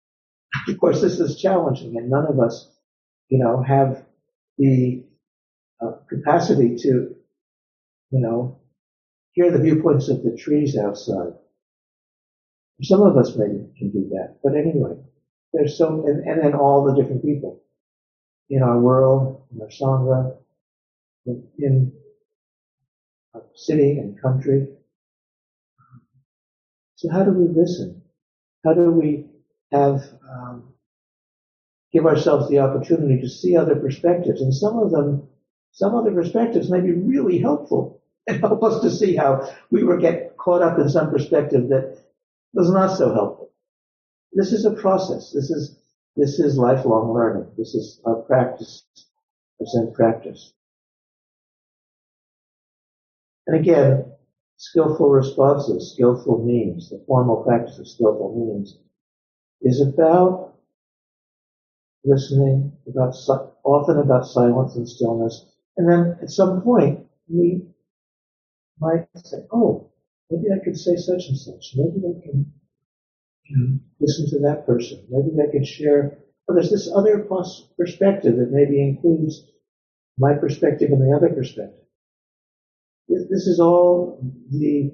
[0.68, 2.70] Of course, this is challenging, and none of us,
[3.28, 4.04] you know, have
[4.58, 5.04] the
[5.80, 7.14] uh, capacity to,
[8.10, 8.60] you know,
[9.32, 11.32] hear the viewpoints of the trees outside.
[12.82, 14.96] Some of us maybe can do that, but anyway,
[15.52, 17.62] there's so, and, and then all the different people
[18.50, 20.36] in our world, in our sangha,
[21.26, 21.92] in,
[23.34, 24.66] our city and country.
[26.96, 28.02] So how do we listen?
[28.64, 29.26] How do we
[29.72, 30.72] have um,
[31.92, 35.28] give ourselves the opportunity to see other perspectives, and some of them,
[35.72, 39.98] some other perspectives may be really helpful and help us to see how we were
[39.98, 41.98] get caught up in some perspective that
[42.52, 43.50] was not so helpful.
[44.32, 45.32] This is a process.
[45.32, 45.78] This is
[46.16, 47.48] this is lifelong learning.
[47.56, 48.84] This is our practice,
[49.60, 50.52] our practice.
[53.46, 54.12] And again,
[54.56, 58.78] skillful responses, skillful means, the formal practice of skillful means
[59.62, 60.54] is about
[62.04, 63.14] listening, about
[63.64, 65.46] often about silence and stillness,
[65.76, 67.62] and then at some point we
[68.80, 69.90] might say, "Oh,
[70.30, 71.74] maybe I could say such and such.
[71.76, 72.52] Maybe I can
[74.00, 75.06] listen to that person.
[75.10, 77.28] Maybe I can share." Well, there's this other
[77.76, 79.46] perspective that maybe includes
[80.18, 81.84] my perspective and the other perspective.
[83.08, 84.18] This is all
[84.50, 84.92] the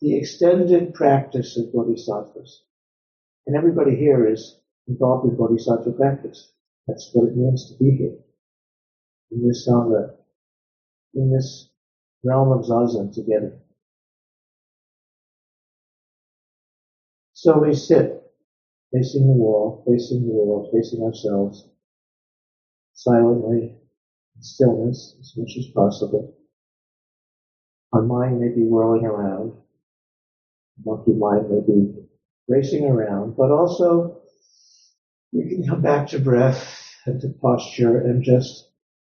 [0.00, 2.64] the extended practice of bodhisattvas.
[3.46, 6.52] And everybody here is involved in bodhisattva practice.
[6.86, 8.16] That's what it means to be here.
[9.30, 10.14] In this sangha,
[11.14, 11.70] in this
[12.24, 13.58] realm of zazen together.
[17.32, 18.20] So we sit
[18.92, 21.68] facing the wall, facing the world, facing ourselves,
[22.92, 23.76] silently,
[24.36, 26.36] in stillness as much as possible.
[27.92, 29.54] Our mind may be whirling around.
[30.84, 32.09] Monkey mind may be
[32.50, 34.22] racing around, but also
[35.32, 38.68] you can come back to breath and to posture and just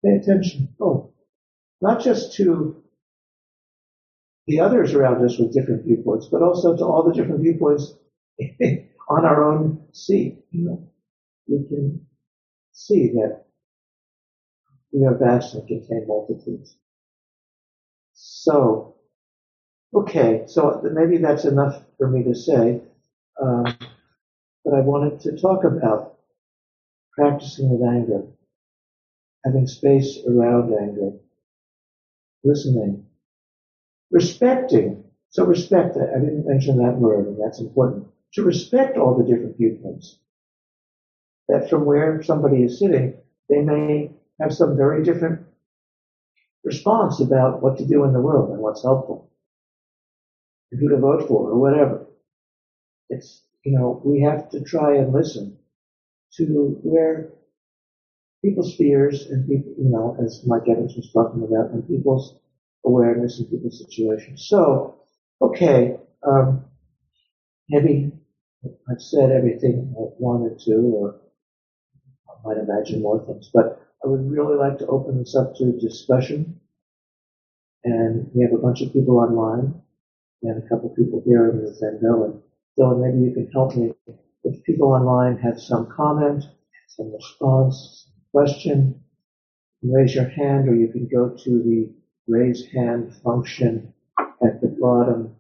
[0.06, 0.70] pay attention.
[0.80, 1.14] Oh,
[1.82, 2.84] not just to
[4.48, 7.94] the others around us with different viewpoints, but also to all the different viewpoints
[9.10, 10.38] on our own seat.
[10.52, 10.90] You know,
[11.48, 12.06] we can
[12.74, 13.46] see that
[14.94, 16.78] we are vast and contain multitudes.
[18.14, 18.96] So,
[19.96, 22.82] okay, so maybe that's enough for me to say.
[23.42, 23.66] Um,
[24.66, 26.16] but I wanted to talk about
[27.18, 28.24] practicing with anger,
[29.46, 31.12] having space around anger,
[32.44, 33.06] listening,
[34.12, 35.06] respecting.
[35.30, 38.08] So respect, I didn't mention that word, and that's important.
[38.36, 40.20] to respect all the different viewpoints.
[41.50, 43.16] That from where somebody is sitting,
[43.50, 45.42] they may have some very different
[46.64, 49.32] response about what to do in the world and what's helpful
[50.72, 52.03] and who to vote for or whatever.
[53.10, 55.58] It's, you know, we have to try and listen
[56.38, 57.34] to where
[58.44, 62.40] people's fears and people, you know, as Mike Evans was talking about, and people's
[62.86, 64.48] awareness and people's situations.
[64.50, 64.96] So,
[65.42, 66.66] okay, um,
[67.70, 68.12] maybe
[68.90, 71.22] I've said everything I wanted to, or
[72.30, 75.80] I might imagine more things, but I would really like to open this up to
[75.80, 76.60] discussion.
[77.86, 79.82] And we have a bunch of people online
[80.42, 82.26] and a couple of people here in the Zendo.
[82.26, 82.42] And
[82.78, 83.92] Dylan, maybe you can help me.
[84.44, 86.44] If people online have some comment,
[86.88, 89.02] some response, question,
[89.84, 91.94] raise your hand or you can go to the
[92.28, 95.36] raise hand function at the bottom.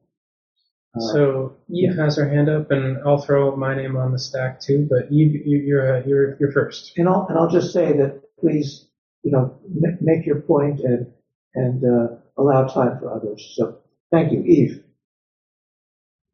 [0.95, 4.59] Uh, so Eve has her hand up, and I'll throw my name on the stack
[4.59, 4.87] too.
[4.89, 6.93] But Eve, you're uh, you're you're first.
[6.97, 8.87] And I'll and I'll just say that please,
[9.23, 9.57] you know,
[10.01, 11.11] make your point and
[11.55, 13.53] and uh, allow time for others.
[13.55, 13.79] So
[14.11, 14.82] thank you, Eve.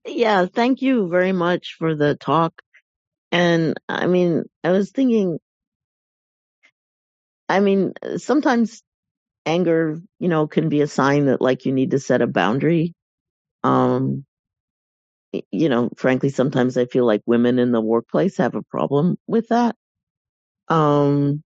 [0.09, 2.53] Yeah, thank you very much for the talk.
[3.31, 5.39] And I mean, I was thinking,
[7.49, 8.83] I mean, sometimes
[9.45, 12.93] anger, you know, can be a sign that like you need to set a boundary.
[13.63, 14.25] Um,
[15.51, 19.49] you know, frankly, sometimes I feel like women in the workplace have a problem with
[19.49, 19.75] that.
[20.69, 21.43] Um,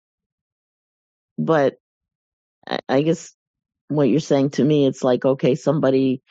[1.38, 1.76] but
[2.88, 3.34] I guess
[3.88, 6.22] what you're saying to me, it's like, okay, somebody,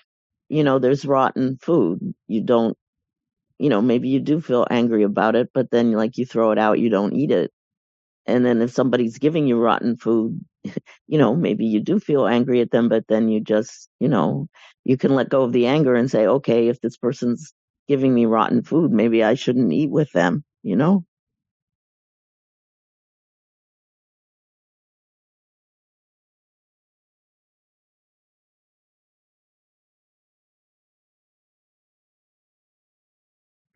[0.50, 2.14] you know, there's rotten food.
[2.28, 2.78] You don't,
[3.60, 6.60] you know, maybe you do feel angry about it, but then like you throw it
[6.60, 7.52] out, you don't eat it.
[8.28, 10.42] And then if somebody's giving you rotten food,
[11.08, 14.48] you know, maybe you do feel angry at them, but then you just, you know,
[14.86, 17.54] you can let go of the anger and say, okay, if this person's
[17.88, 21.06] giving me rotten food, maybe I shouldn't eat with them, you know?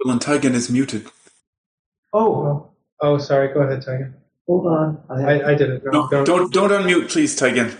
[0.07, 1.05] Dylan Taigen is muted.
[2.13, 3.53] Oh, oh, sorry.
[3.53, 4.13] Go ahead, Taigen.
[4.47, 5.03] Hold on.
[5.09, 5.83] I, I, I did it.
[5.85, 7.75] No, don't, don't, don't unmute, please, Taigen.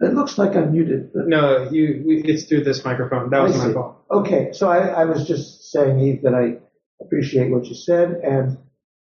[0.00, 1.12] It looks like I'm muted.
[1.12, 1.28] But...
[1.28, 2.02] No, you.
[2.06, 3.28] We, it's through this microphone.
[3.30, 4.04] That was my fault.
[4.10, 6.58] Okay, so I, I, was just saying, Eve, that I
[7.04, 8.56] appreciate what you said, and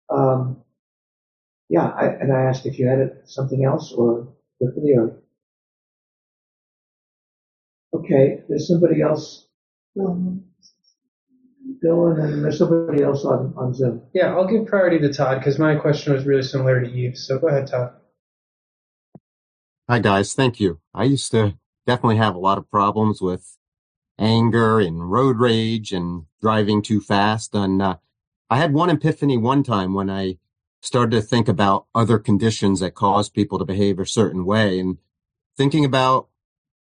[0.09, 0.63] um,
[1.69, 5.17] yeah, I, and I asked if you had something else or quickly or.
[7.93, 9.47] Okay, there's somebody else.
[9.99, 10.45] Um,
[11.83, 14.03] Dylan, and there's somebody else on, on Zoom.
[14.15, 17.17] Yeah, I'll give priority to Todd because my question was really similar to Eve.
[17.17, 17.93] So go ahead, Todd.
[19.89, 20.35] Hi, guys.
[20.35, 20.81] Thank you.
[20.95, 23.59] I used to definitely have a lot of problems with
[24.19, 27.55] anger and road rage and driving too fast.
[27.55, 27.97] And uh,
[28.49, 30.39] I had one epiphany one time when I
[30.81, 34.99] started to think about other conditions that cause people to behave a certain way and
[35.57, 36.29] thinking about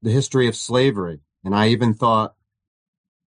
[0.02, 1.22] the history of slavery.
[1.44, 2.36] And I even thought,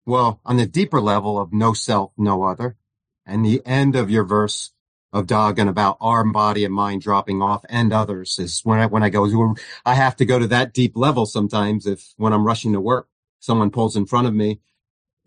[0.06, 2.78] well, on the deeper level of no self, no other,
[3.26, 4.72] and the end of your verse
[5.14, 9.04] of Dogen about arm, body and mind dropping off and others is when I, when
[9.04, 12.74] I go, I have to go to that deep level sometimes if when I'm rushing
[12.74, 13.08] to work,
[13.40, 14.60] someone pulls in front of me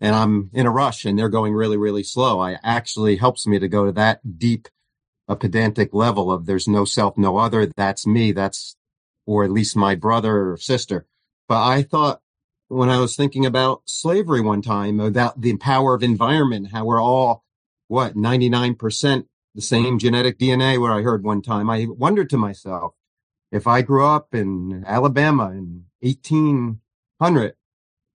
[0.01, 2.39] and I'm in a rush and they're going really, really slow.
[2.39, 4.67] I actually helps me to go to that deep,
[5.27, 7.71] a pedantic level of there's no self, no other.
[7.77, 8.33] That's me.
[8.33, 8.75] That's,
[9.25, 11.07] or at least my brother or sister.
[11.47, 12.21] But I thought
[12.67, 17.01] when I was thinking about slavery one time about the power of environment, how we're
[17.01, 17.43] all,
[17.87, 19.25] what, 99%
[19.57, 19.97] the same mm-hmm.
[19.97, 21.67] genetic DNA where I heard one time.
[21.67, 22.93] I wondered to myself,
[23.51, 27.55] if I grew up in Alabama in 1800,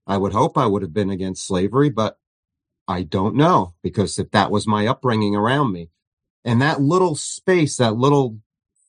[0.07, 2.17] I would hope I would have been against slavery, but
[2.87, 5.89] I don't know because if that was my upbringing around me
[6.45, 8.39] and that little space, that little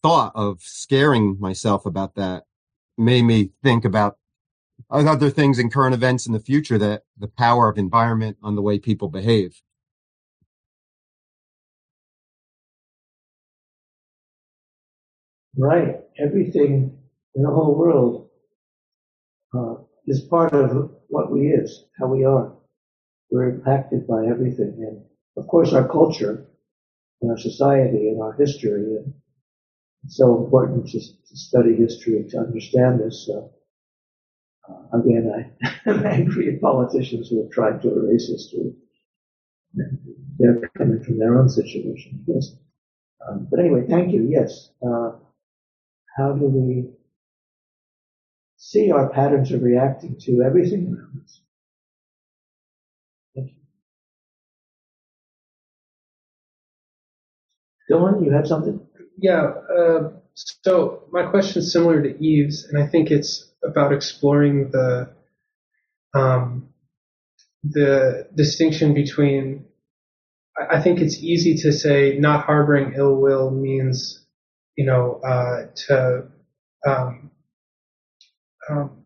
[0.00, 2.44] thought of scaring myself about that
[2.96, 4.18] made me think about
[4.90, 8.62] other things in current events in the future that the power of environment on the
[8.62, 9.60] way people behave.
[15.56, 16.00] Right.
[16.18, 16.98] Everything
[17.34, 18.30] in the whole world
[19.56, 19.74] uh,
[20.06, 22.52] is part of what we is, how we are.
[23.30, 24.74] We're impacted by everything.
[24.78, 25.04] And
[25.36, 26.46] of course, our culture
[27.22, 28.96] and our society and our history.
[28.96, 29.14] And
[30.04, 33.24] it's so important to, to study history and to understand this.
[33.26, 33.52] So
[34.68, 38.74] uh, again, I am angry at politicians who have tried to erase history.
[40.38, 42.56] They're coming from their own situation, yes.
[43.26, 44.70] Um, but anyway, thank you, yes.
[44.86, 45.12] Uh,
[46.16, 46.90] how do we
[48.56, 51.40] see our patterns of reacting to everything around us?
[53.34, 53.56] Thank you.
[57.90, 58.80] Dylan, you have something?
[59.18, 64.70] Yeah, uh, so my question is similar to Eve's, and I think it's about exploring
[64.70, 65.10] the
[66.14, 66.68] um,
[67.62, 69.66] the distinction between.
[70.56, 74.24] I think it's easy to say not harboring ill will means,
[74.76, 76.28] you know, uh, to
[76.86, 77.30] um,
[78.68, 79.04] um,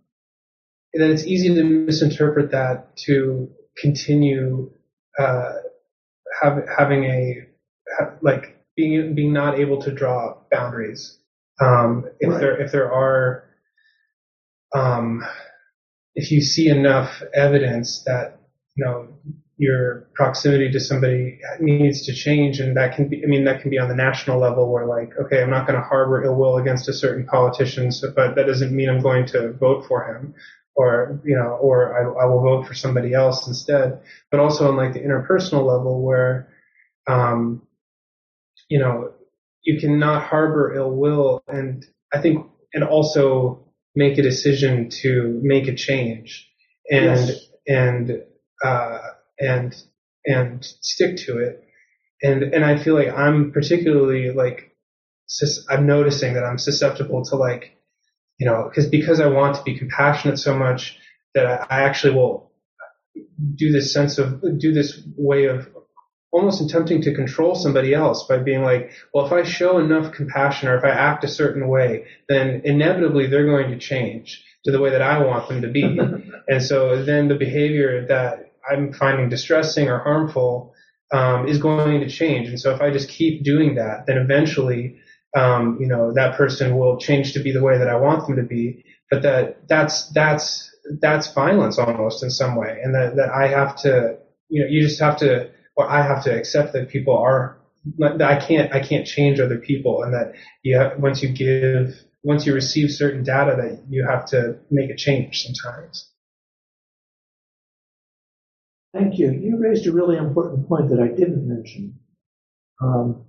[0.95, 4.71] that it's easy to misinterpret that to continue
[5.19, 5.53] uh,
[6.43, 7.47] have, having a
[7.99, 11.19] have, like being being not able to draw boundaries.
[11.61, 12.41] Um, if right.
[12.41, 13.48] there if there are
[14.75, 15.25] um,
[16.15, 18.41] if you see enough evidence that
[18.77, 19.09] you know
[19.57, 23.71] your proximity to somebody needs to change and that can be i mean that can
[23.71, 26.59] be on the national level where like okay i'm not going to harbor ill will
[26.59, 30.35] against a certain politician so, but that doesn't mean i'm going to vote for him.
[30.77, 34.01] Or you know or I, I will vote for somebody else instead.
[34.31, 36.55] But also on like the interpersonal level where
[37.09, 37.63] um
[38.69, 39.13] you know
[39.63, 43.68] you cannot harbor ill will and i think and also
[43.99, 46.49] make a decision to make a change
[46.89, 47.49] and yes.
[47.67, 48.23] and
[48.65, 48.99] uh
[49.41, 49.75] and
[50.25, 51.65] and stick to it.
[52.23, 54.77] And and I feel like I'm particularly like
[55.27, 57.77] sus- I'm noticing that I'm susceptible to like
[58.39, 60.97] you know because because I want to be compassionate so much
[61.35, 62.53] that I, I actually will
[63.57, 65.69] do this sense of do this way of
[66.31, 70.69] almost attempting to control somebody else by being like, well, if I show enough compassion
[70.69, 74.81] or if I act a certain way, then inevitably they're going to change to the
[74.81, 75.99] way that I want them to be.
[76.49, 80.75] and so then the behavior that I'm finding distressing or harmful
[81.13, 82.49] um, is going to change.
[82.49, 84.99] And so if I just keep doing that, then eventually,
[85.37, 88.37] um, you know, that person will change to be the way that I want them
[88.37, 88.85] to be.
[89.11, 90.71] But that that's that's
[91.01, 94.19] that's violence almost in some way, and that that I have to,
[94.51, 97.57] you know, you just have to, or I have to accept that people are.
[97.99, 101.95] That I can't I can't change other people, and that you have, once you give
[102.25, 106.11] once you receive certain data that you have to make a change sometimes.
[108.93, 109.31] Thank you.
[109.31, 111.99] You raised a really important point that I didn't mention.
[112.83, 113.25] Um,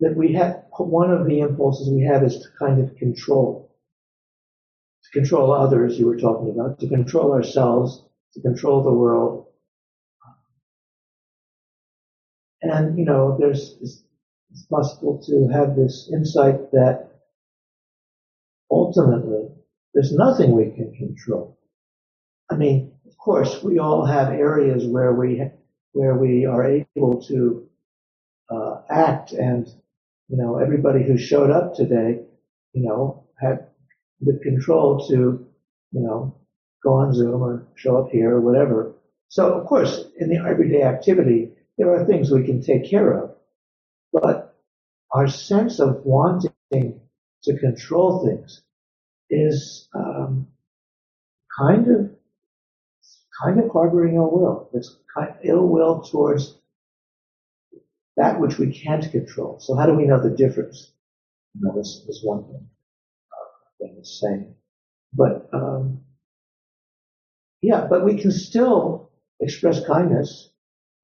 [0.00, 3.74] that we have one of the impulses we have is to kind of control,
[5.04, 5.98] to control others.
[5.98, 8.02] You were talking about to control ourselves,
[8.34, 9.45] to control the world,
[12.70, 14.02] and you know, there's it's,
[14.70, 17.10] possible to have this insight that
[18.70, 19.48] ultimately
[19.92, 21.58] there's nothing we can control.
[22.50, 25.42] I mean, of course, we all have areas where we
[25.92, 27.68] where we are able to
[28.50, 29.66] uh, act, and
[30.28, 32.20] you know, everybody who showed up today,
[32.72, 33.66] you know, had
[34.20, 35.46] the control to,
[35.92, 36.34] you know,
[36.82, 38.94] go on Zoom or show up here or whatever.
[39.28, 43.34] So, of course, in the everyday activity, there are things we can take care of,
[44.12, 44.56] but
[45.12, 47.00] our sense of wanting
[47.44, 48.62] to control things
[49.30, 50.48] is um,
[51.58, 52.10] kind of
[53.42, 54.70] kind of harboring ill will.
[54.72, 56.58] It's kind of ill will towards
[58.16, 59.58] that which we can't control.
[59.60, 60.92] So how do we know the difference?
[61.54, 62.68] You know, this is one thing
[63.32, 63.46] uh,
[63.80, 64.54] that is saying.
[65.12, 66.02] But um,
[67.62, 69.10] yeah, but we can still
[69.40, 70.50] express kindness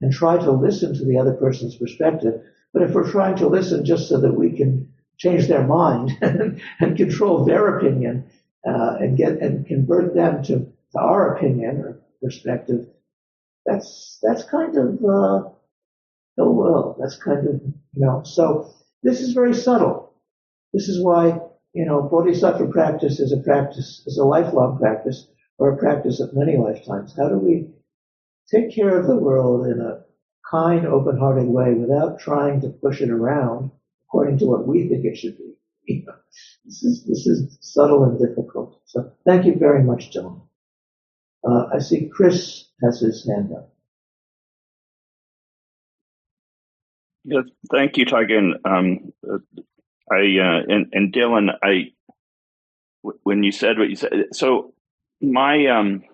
[0.03, 2.43] and try to listen to the other person's perspective.
[2.73, 6.11] But if we're trying to listen just so that we can change their mind
[6.81, 8.27] and, control their opinion
[8.67, 10.59] uh, and get and convert them to,
[10.93, 12.87] to our opinion or perspective,
[13.65, 15.49] that's that's kind of uh,
[16.39, 16.97] ill will.
[16.99, 18.23] That's kind of you know.
[18.25, 20.15] So this is very subtle.
[20.73, 21.39] This is why
[21.75, 25.29] you know bodhisattva practice is a practice, is a lifelong practice,
[25.59, 27.15] or a practice of many lifetimes.
[27.17, 27.69] How do we
[28.53, 30.05] take care of the world in a
[30.51, 33.71] kind, open-hearted way without trying to push it around
[34.07, 35.53] according to what we think it should be?
[36.65, 38.81] this is this is subtle and difficult.
[38.85, 40.41] So thank you very much, Dylan.
[41.47, 43.73] Uh, I see Chris has his hand up.
[47.25, 48.53] Yes, thank you, Taigen.
[48.65, 49.13] Um,
[50.11, 51.93] I uh, and, and Dylan, I
[53.23, 54.75] when you said what you said, so
[55.21, 56.05] my um,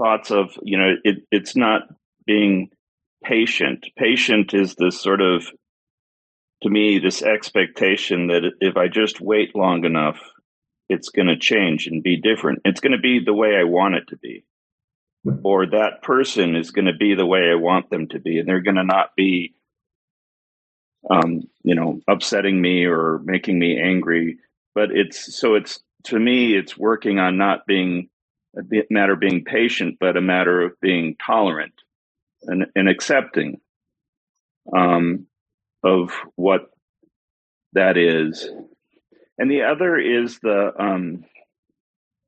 [0.00, 1.82] thoughts of you know it, it's not
[2.26, 2.70] being
[3.22, 3.86] patient.
[3.98, 5.46] Patient is this sort of
[6.62, 10.18] to me this expectation that if I just wait long enough,
[10.88, 12.60] it's going to change and be different.
[12.64, 14.44] It's going to be the way I want it to be.
[15.44, 18.38] Or that person is going to be the way I want them to be.
[18.38, 19.54] And they're going to not be,
[21.10, 24.38] um, you know, upsetting me or making me angry.
[24.74, 28.08] But it's so it's to me, it's working on not being
[28.56, 31.74] a matter of being patient, but a matter of being tolerant
[32.44, 33.60] and, and accepting.
[34.76, 35.26] um,
[35.84, 36.70] of what
[37.74, 38.48] that is,
[39.38, 41.24] and the other is the um,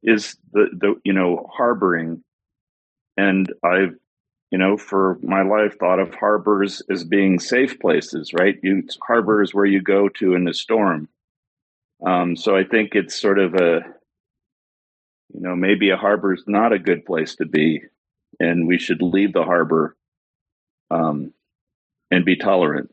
[0.03, 2.25] is the the you know harboring,
[3.17, 3.97] and I've
[4.51, 8.57] you know for my life thought of harbors as being safe places, right?
[8.63, 8.85] You
[9.55, 11.09] where you go to in the storm.
[12.07, 13.81] Um, so I think it's sort of a
[15.35, 17.83] you know maybe a harbor is not a good place to be,
[18.41, 19.97] and we should leave the harbor
[20.91, 21.33] um,
[22.11, 22.91] and be tolerant.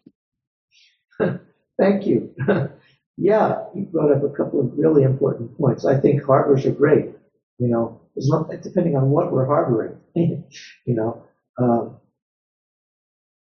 [1.20, 2.34] Thank you.
[3.18, 5.86] yeah, you brought up a couple of really important points.
[5.86, 7.12] I think harbors are great.
[7.58, 9.98] You know, not, depending on what we're harboring.
[10.16, 10.46] you
[10.88, 11.24] know,
[11.58, 11.98] um,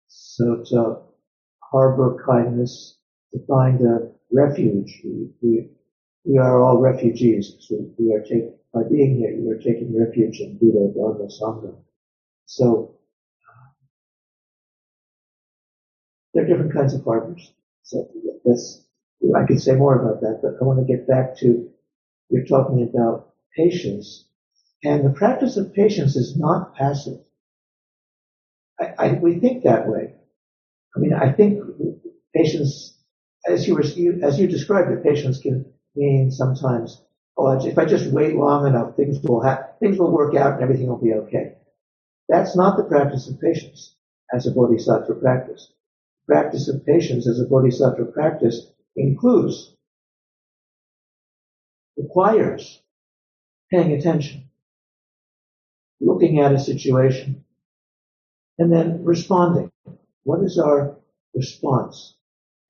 [0.07, 0.97] so to
[1.71, 2.97] harbor kindness,
[3.33, 5.01] to find a refuge.
[5.03, 5.69] We, we,
[6.25, 7.55] we are all refugees.
[7.59, 11.75] So we are taking, by being here, we are taking refuge in Buddha, Dharma, Sangha.
[12.45, 12.95] So
[13.47, 13.69] uh,
[16.33, 17.53] there are different kinds of harbors.
[17.83, 18.09] So
[18.43, 18.83] this,
[19.35, 21.69] I could say more about that, but I want to get back to
[22.29, 24.25] you're talking about patience,
[24.83, 27.19] and the practice of patience is not passive.
[28.79, 30.15] I, I, we think that way.
[30.95, 31.61] I mean, I think
[32.35, 32.97] patience,
[33.47, 33.83] as you were,
[34.25, 35.65] as you described it, patience can
[35.95, 37.01] mean sometimes,
[37.37, 40.63] oh, if I just wait long enough, things will ha- things will work out and
[40.63, 41.55] everything will be okay.
[42.29, 43.95] That's not the practice of patience
[44.33, 45.69] as a bodhisattva practice
[46.27, 49.75] practice of patience as a bodhisattva practice includes,
[51.97, 52.81] requires
[53.71, 54.49] paying attention,
[56.01, 57.45] looking at a situation,
[58.59, 59.71] and then responding.
[60.23, 60.97] What is our
[61.35, 62.15] response?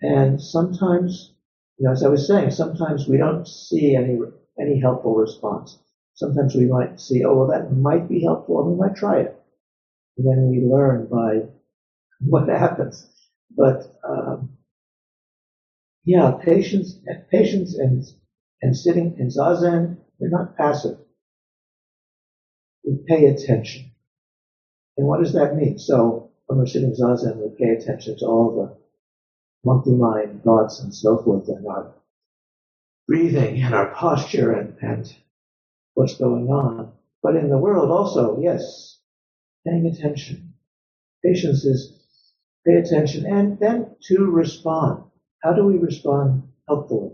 [0.02, 1.35] And sometimes,
[1.78, 4.18] you know, as I was saying, sometimes we don't see any,
[4.60, 5.78] any helpful response.
[6.14, 9.36] Sometimes we might see, oh, well, that might be helpful, and we might try it.
[10.18, 11.50] And then we learn by
[12.22, 13.12] what happens.
[13.56, 14.58] But um,
[16.06, 17.00] yeah, patience,
[17.32, 18.04] patience, and
[18.62, 20.98] and sitting in zazen, they're not passive.
[22.86, 23.92] We pay attention.
[24.98, 25.78] And what does that mean?
[25.78, 28.85] So when we're sitting zazen, we pay attention to all the
[29.66, 31.94] monkey mind thoughts and so forth, and our
[33.08, 35.16] breathing and our posture and, and
[35.94, 36.94] what's going on.
[37.24, 39.00] But in the world also, yes,
[39.66, 40.54] paying attention.
[41.24, 41.94] Patience is
[42.66, 45.04] pay attention, and then to respond.
[45.44, 47.12] How do we respond helpfully?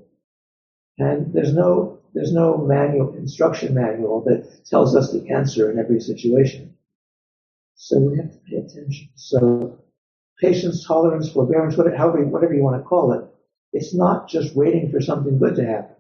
[0.97, 6.01] And there's no there's no manual instruction manual that tells us the answer in every
[6.01, 6.75] situation.
[7.75, 9.09] So we have to pay attention.
[9.15, 9.79] So
[10.39, 13.25] patience, tolerance, forbearance, whatever, whatever you want to call it,
[13.73, 15.95] it's not just waiting for something good to happen.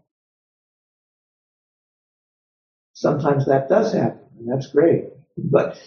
[2.93, 5.05] Sometimes that does happen, and that's great.
[5.37, 5.79] But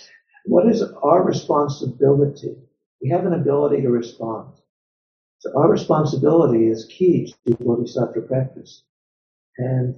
[0.47, 2.57] what is our responsibility
[3.05, 4.55] we have an ability to respond.
[5.41, 8.83] So our responsibility is key to Bodhisattva practice.
[9.59, 9.95] And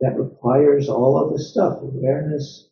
[0.00, 2.68] that requires all of this stuff, awareness,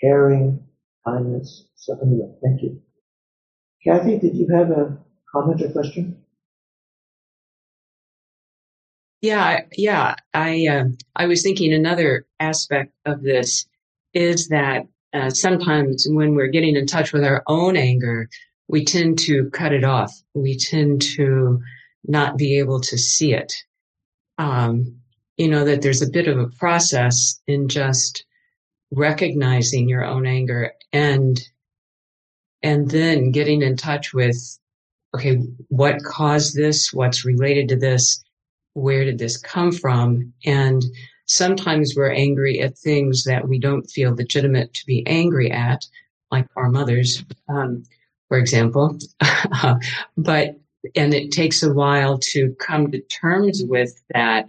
[0.00, 0.66] caring,
[1.06, 1.68] kindness.
[1.76, 2.82] So anyway, thank you.
[3.84, 4.98] Kathy, did you have a
[5.32, 6.22] comment or question?
[9.20, 10.14] Yeah, yeah.
[10.32, 10.84] I uh,
[11.16, 13.66] I was thinking another aspect of this
[14.14, 18.28] is that uh, sometimes when we're getting in touch with our own anger,
[18.68, 20.12] we tend to cut it off.
[20.34, 21.60] We tend to
[22.04, 23.52] not be able to see it.
[24.38, 24.98] Um,
[25.36, 28.24] you know, that there's a bit of a process in just
[28.90, 31.40] recognizing your own anger and,
[32.62, 34.36] and then getting in touch with,
[35.14, 35.36] okay,
[35.68, 36.92] what caused this?
[36.92, 38.22] What's related to this?
[38.74, 40.32] Where did this come from?
[40.44, 40.82] And
[41.26, 45.84] sometimes we're angry at things that we don't feel legitimate to be angry at,
[46.30, 47.24] like our mothers.
[47.48, 47.84] Um,
[48.28, 48.96] for example.
[50.16, 50.56] but,
[50.94, 54.48] and it takes a while to come to terms with that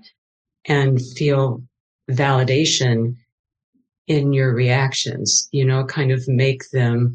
[0.65, 1.63] and feel
[2.11, 3.15] validation
[4.07, 7.13] in your reactions, you know, kind of make them,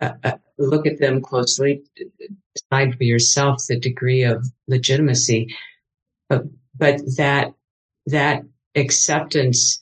[0.00, 1.82] uh, uh, look at them closely,
[2.54, 5.54] decide for yourself the degree of legitimacy.
[6.28, 6.44] But,
[6.76, 7.54] but that,
[8.06, 8.44] that
[8.74, 9.80] acceptance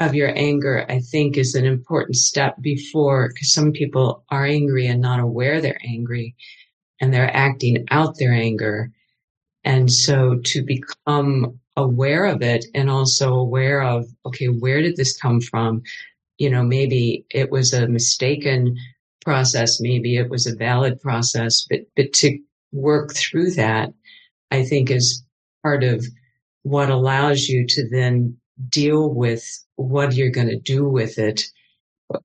[0.00, 4.86] of your anger, I think is an important step before, because some people are angry
[4.86, 6.34] and not aware they're angry
[7.00, 8.90] and they're acting out their anger.
[9.64, 15.16] And so to become aware of it and also aware of, okay, where did this
[15.16, 15.82] come from?
[16.38, 18.76] You know, maybe it was a mistaken
[19.24, 19.80] process.
[19.80, 22.38] Maybe it was a valid process, but, but to
[22.72, 23.92] work through that,
[24.50, 25.24] I think is
[25.62, 26.04] part of
[26.62, 28.36] what allows you to then
[28.68, 29.44] deal with
[29.76, 31.42] what you're going to do with it,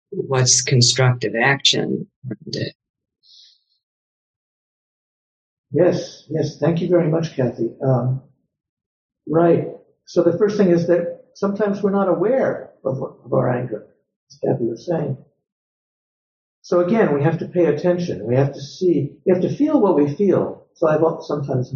[0.09, 2.07] what's constructive action.
[5.71, 6.57] Yes, yes.
[6.59, 7.69] Thank you very much, Kathy.
[7.85, 8.21] Um,
[9.27, 9.67] right.
[10.05, 13.87] So the first thing is that sometimes we're not aware of, of our anger,
[14.29, 15.17] as Kathy was saying.
[16.68, 18.28] So again, we have to pay attention.
[18.28, 20.68] We have to see, we have to feel what we feel.
[20.74, 21.74] So I've sometimes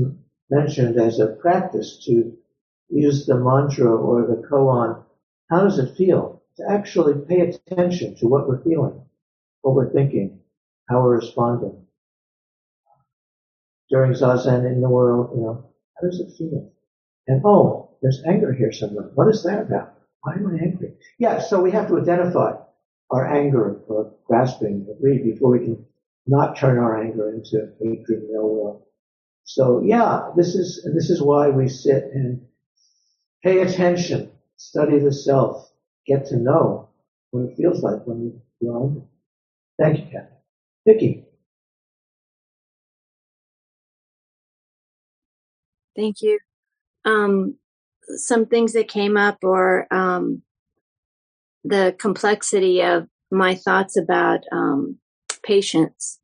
[0.50, 2.34] mentioned as a practice to
[2.90, 5.02] use the mantra or the koan.
[5.50, 6.44] How does it feel?
[6.58, 9.06] To actually pay attention to what we're feeling,
[9.62, 10.42] what we're thinking,
[10.90, 11.88] how we're responding.
[13.90, 16.70] During zazen in the world, you know, how does it feel?
[17.30, 19.10] And oh, there's anger here somewhere.
[19.16, 19.94] What is that about?
[20.24, 20.96] Why am I angry?
[21.18, 22.56] Yeah, so we have to identify
[23.12, 25.86] our anger or grasping or greed before we can
[26.28, 28.88] not turn our anger into hatred and ill will.
[29.44, 32.42] So yeah, this is this is why we sit and
[33.44, 35.72] pay attention, study the self,
[36.08, 36.90] get to know
[37.32, 39.04] what it feels like when you feel angry.
[39.80, 40.36] Thank you, Kathy.
[40.86, 41.26] Vicki.
[45.96, 46.40] Thank you.
[47.06, 47.56] Um,
[48.16, 50.42] some things that came up or um,
[51.64, 54.98] the complexity of my thoughts about um,
[55.44, 56.20] patience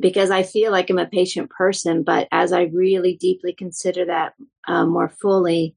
[0.00, 4.34] because I feel like I'm a patient person, but as I really deeply consider that
[4.66, 5.76] uh, more fully,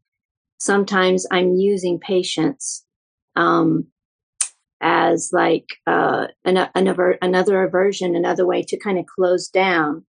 [0.58, 2.84] sometimes I'm using patience
[3.36, 3.88] um,
[4.82, 10.06] as like uh, an, another another aversion, another way to kind of close down.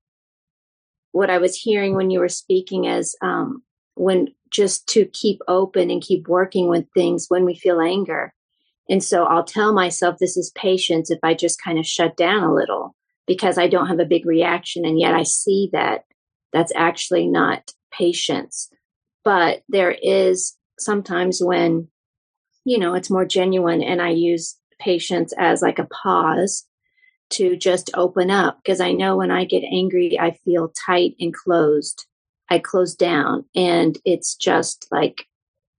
[1.12, 3.64] What I was hearing when you were speaking is um,
[3.96, 8.34] when just to keep open and keep working with things when we feel anger.
[8.90, 12.44] And so I'll tell myself this is patience if I just kind of shut down
[12.44, 12.96] a little
[13.28, 14.86] because I don't have a big reaction.
[14.86, 16.04] And yet I see that
[16.54, 18.70] that's actually not patience.
[19.24, 21.88] But there is sometimes when,
[22.64, 26.68] you know, it's more genuine and I use patience as like a pause
[27.32, 31.34] to just open up because I know when I get angry, I feel tight and
[31.34, 32.06] closed.
[32.50, 35.26] I close down and it's just like,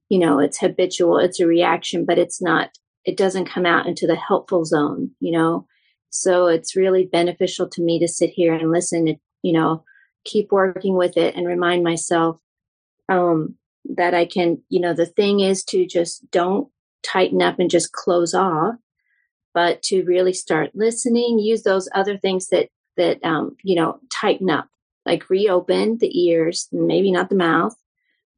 [0.09, 2.70] you know, it's habitual, it's a reaction, but it's not,
[3.07, 5.66] it doesn't come out into the helpful zone, you know.
[6.11, 9.84] So it's really beneficial to me to sit here and listen, and, you know,
[10.24, 12.38] keep working with it and remind myself
[13.09, 13.54] um,
[13.94, 16.68] that I can, you know, the thing is to just don't
[17.02, 18.74] tighten up and just close off,
[19.54, 24.50] but to really start listening, use those other things that, that, um, you know, tighten
[24.50, 24.68] up,
[25.04, 27.76] like reopen the ears, maybe not the mouth,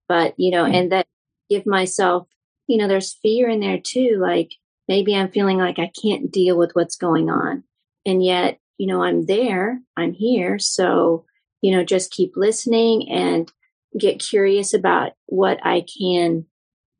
[0.09, 0.75] but, you know, mm-hmm.
[0.75, 1.07] and that
[1.49, 2.27] give myself,
[2.69, 4.19] you know, there's fear in there too.
[4.21, 4.53] Like
[4.87, 7.65] maybe I'm feeling like I can't deal with what's going on.
[8.07, 10.59] And yet, you know, I'm there, I'm here.
[10.59, 11.25] So,
[11.63, 13.51] you know, just keep listening and
[13.99, 16.47] get curious about what I can,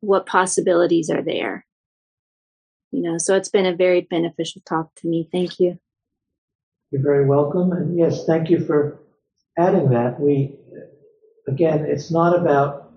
[0.01, 1.65] what possibilities are there.
[2.91, 5.29] You know, so it's been a very beneficial talk to me.
[5.31, 5.79] Thank you.
[6.91, 7.71] You're very welcome.
[7.71, 8.99] And yes, thank you for
[9.57, 10.19] adding that.
[10.19, 10.55] We,
[11.47, 12.91] again, it's not about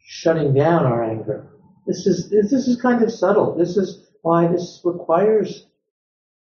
[0.00, 1.49] shutting down our anger.
[1.86, 3.56] This is, this is kind of subtle.
[3.56, 5.66] This is why this requires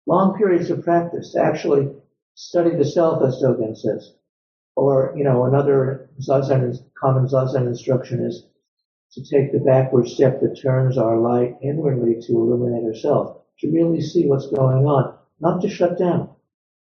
[0.06, 1.90] long periods of practice to actually
[2.36, 4.14] study the self, as Dogen says.
[4.76, 8.46] Or, you know, another Zazen, common Zazen instruction is
[9.14, 14.02] to take the backward step that turns our light inwardly to illuminate ourselves, to really
[14.02, 16.30] see what's going on, not to shut down.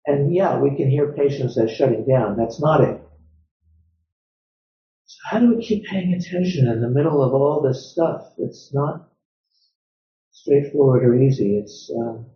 [0.07, 2.37] And yeah, we can hear patience as shutting down.
[2.37, 3.01] That's not it.
[5.29, 8.33] How do we keep paying attention in the middle of all this stuff?
[8.39, 9.09] It's not
[10.31, 11.59] straightforward or easy.
[11.59, 12.27] It's, um,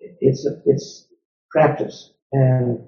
[0.00, 1.06] it's, it's
[1.50, 2.86] practice and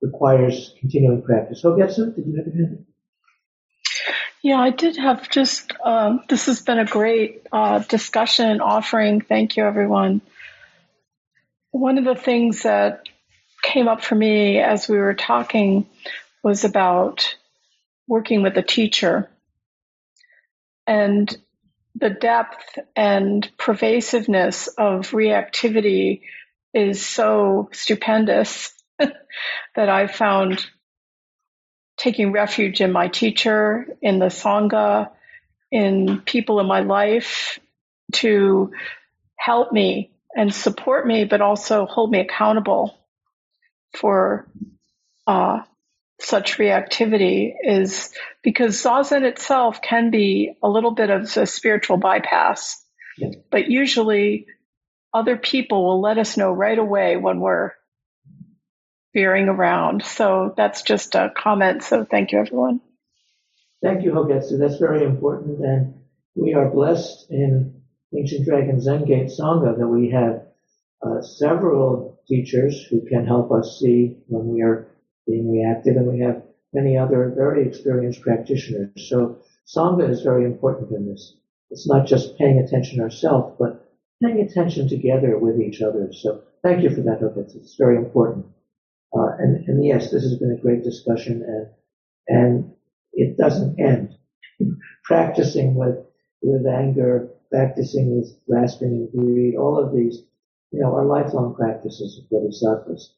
[0.00, 1.60] requires continuing practice.
[1.60, 2.86] So, Hogetsu, did you have anything?
[4.42, 9.20] Yeah, I did have just, um, this has been a great uh, discussion offering.
[9.20, 10.22] Thank you, everyone.
[11.72, 13.02] One of the things that
[13.62, 15.86] came up for me as we were talking
[16.42, 17.34] was about
[18.10, 19.30] working with a teacher.
[20.84, 21.34] And
[21.94, 26.22] the depth and pervasiveness of reactivity
[26.74, 30.66] is so stupendous that I found
[31.96, 35.10] taking refuge in my teacher, in the Sangha,
[35.70, 37.60] in people in my life
[38.14, 38.72] to
[39.36, 42.98] help me and support me, but also hold me accountable
[43.96, 44.48] for
[45.28, 45.60] uh,
[46.22, 48.12] such reactivity is
[48.42, 52.84] because zazen itself can be a little bit of a spiritual bypass,
[53.50, 54.46] but usually
[55.12, 57.72] other people will let us know right away when we're
[59.12, 60.04] veering around.
[60.04, 61.82] So that's just a comment.
[61.82, 62.80] So thank you, everyone.
[63.82, 64.58] Thank you, Hogetsu.
[64.58, 65.60] That's very important.
[65.64, 65.94] And
[66.34, 67.82] we are blessed in
[68.16, 70.42] Ancient Dragon Zen Gate Sangha that we have
[71.02, 74.86] uh, several teachers who can help us see when we are
[75.26, 76.42] being reactive, and we have
[76.72, 78.90] many other very experienced practitioners.
[79.08, 81.36] So Sangha is very important in this.
[81.70, 83.88] It's not just paying attention ourselves, but
[84.22, 86.12] paying attention together with each other.
[86.12, 87.56] So thank you for that, Hogetsu.
[87.56, 88.46] It's very important.
[89.16, 91.66] Uh, and, and yes, this has been a great discussion and,
[92.28, 92.72] and
[93.12, 94.16] it doesn't end.
[95.04, 95.96] Practicing with,
[96.42, 100.22] with anger, practicing with grasping and greed, all of these,
[100.70, 103.14] you know, are lifelong practices of bodhisattvas.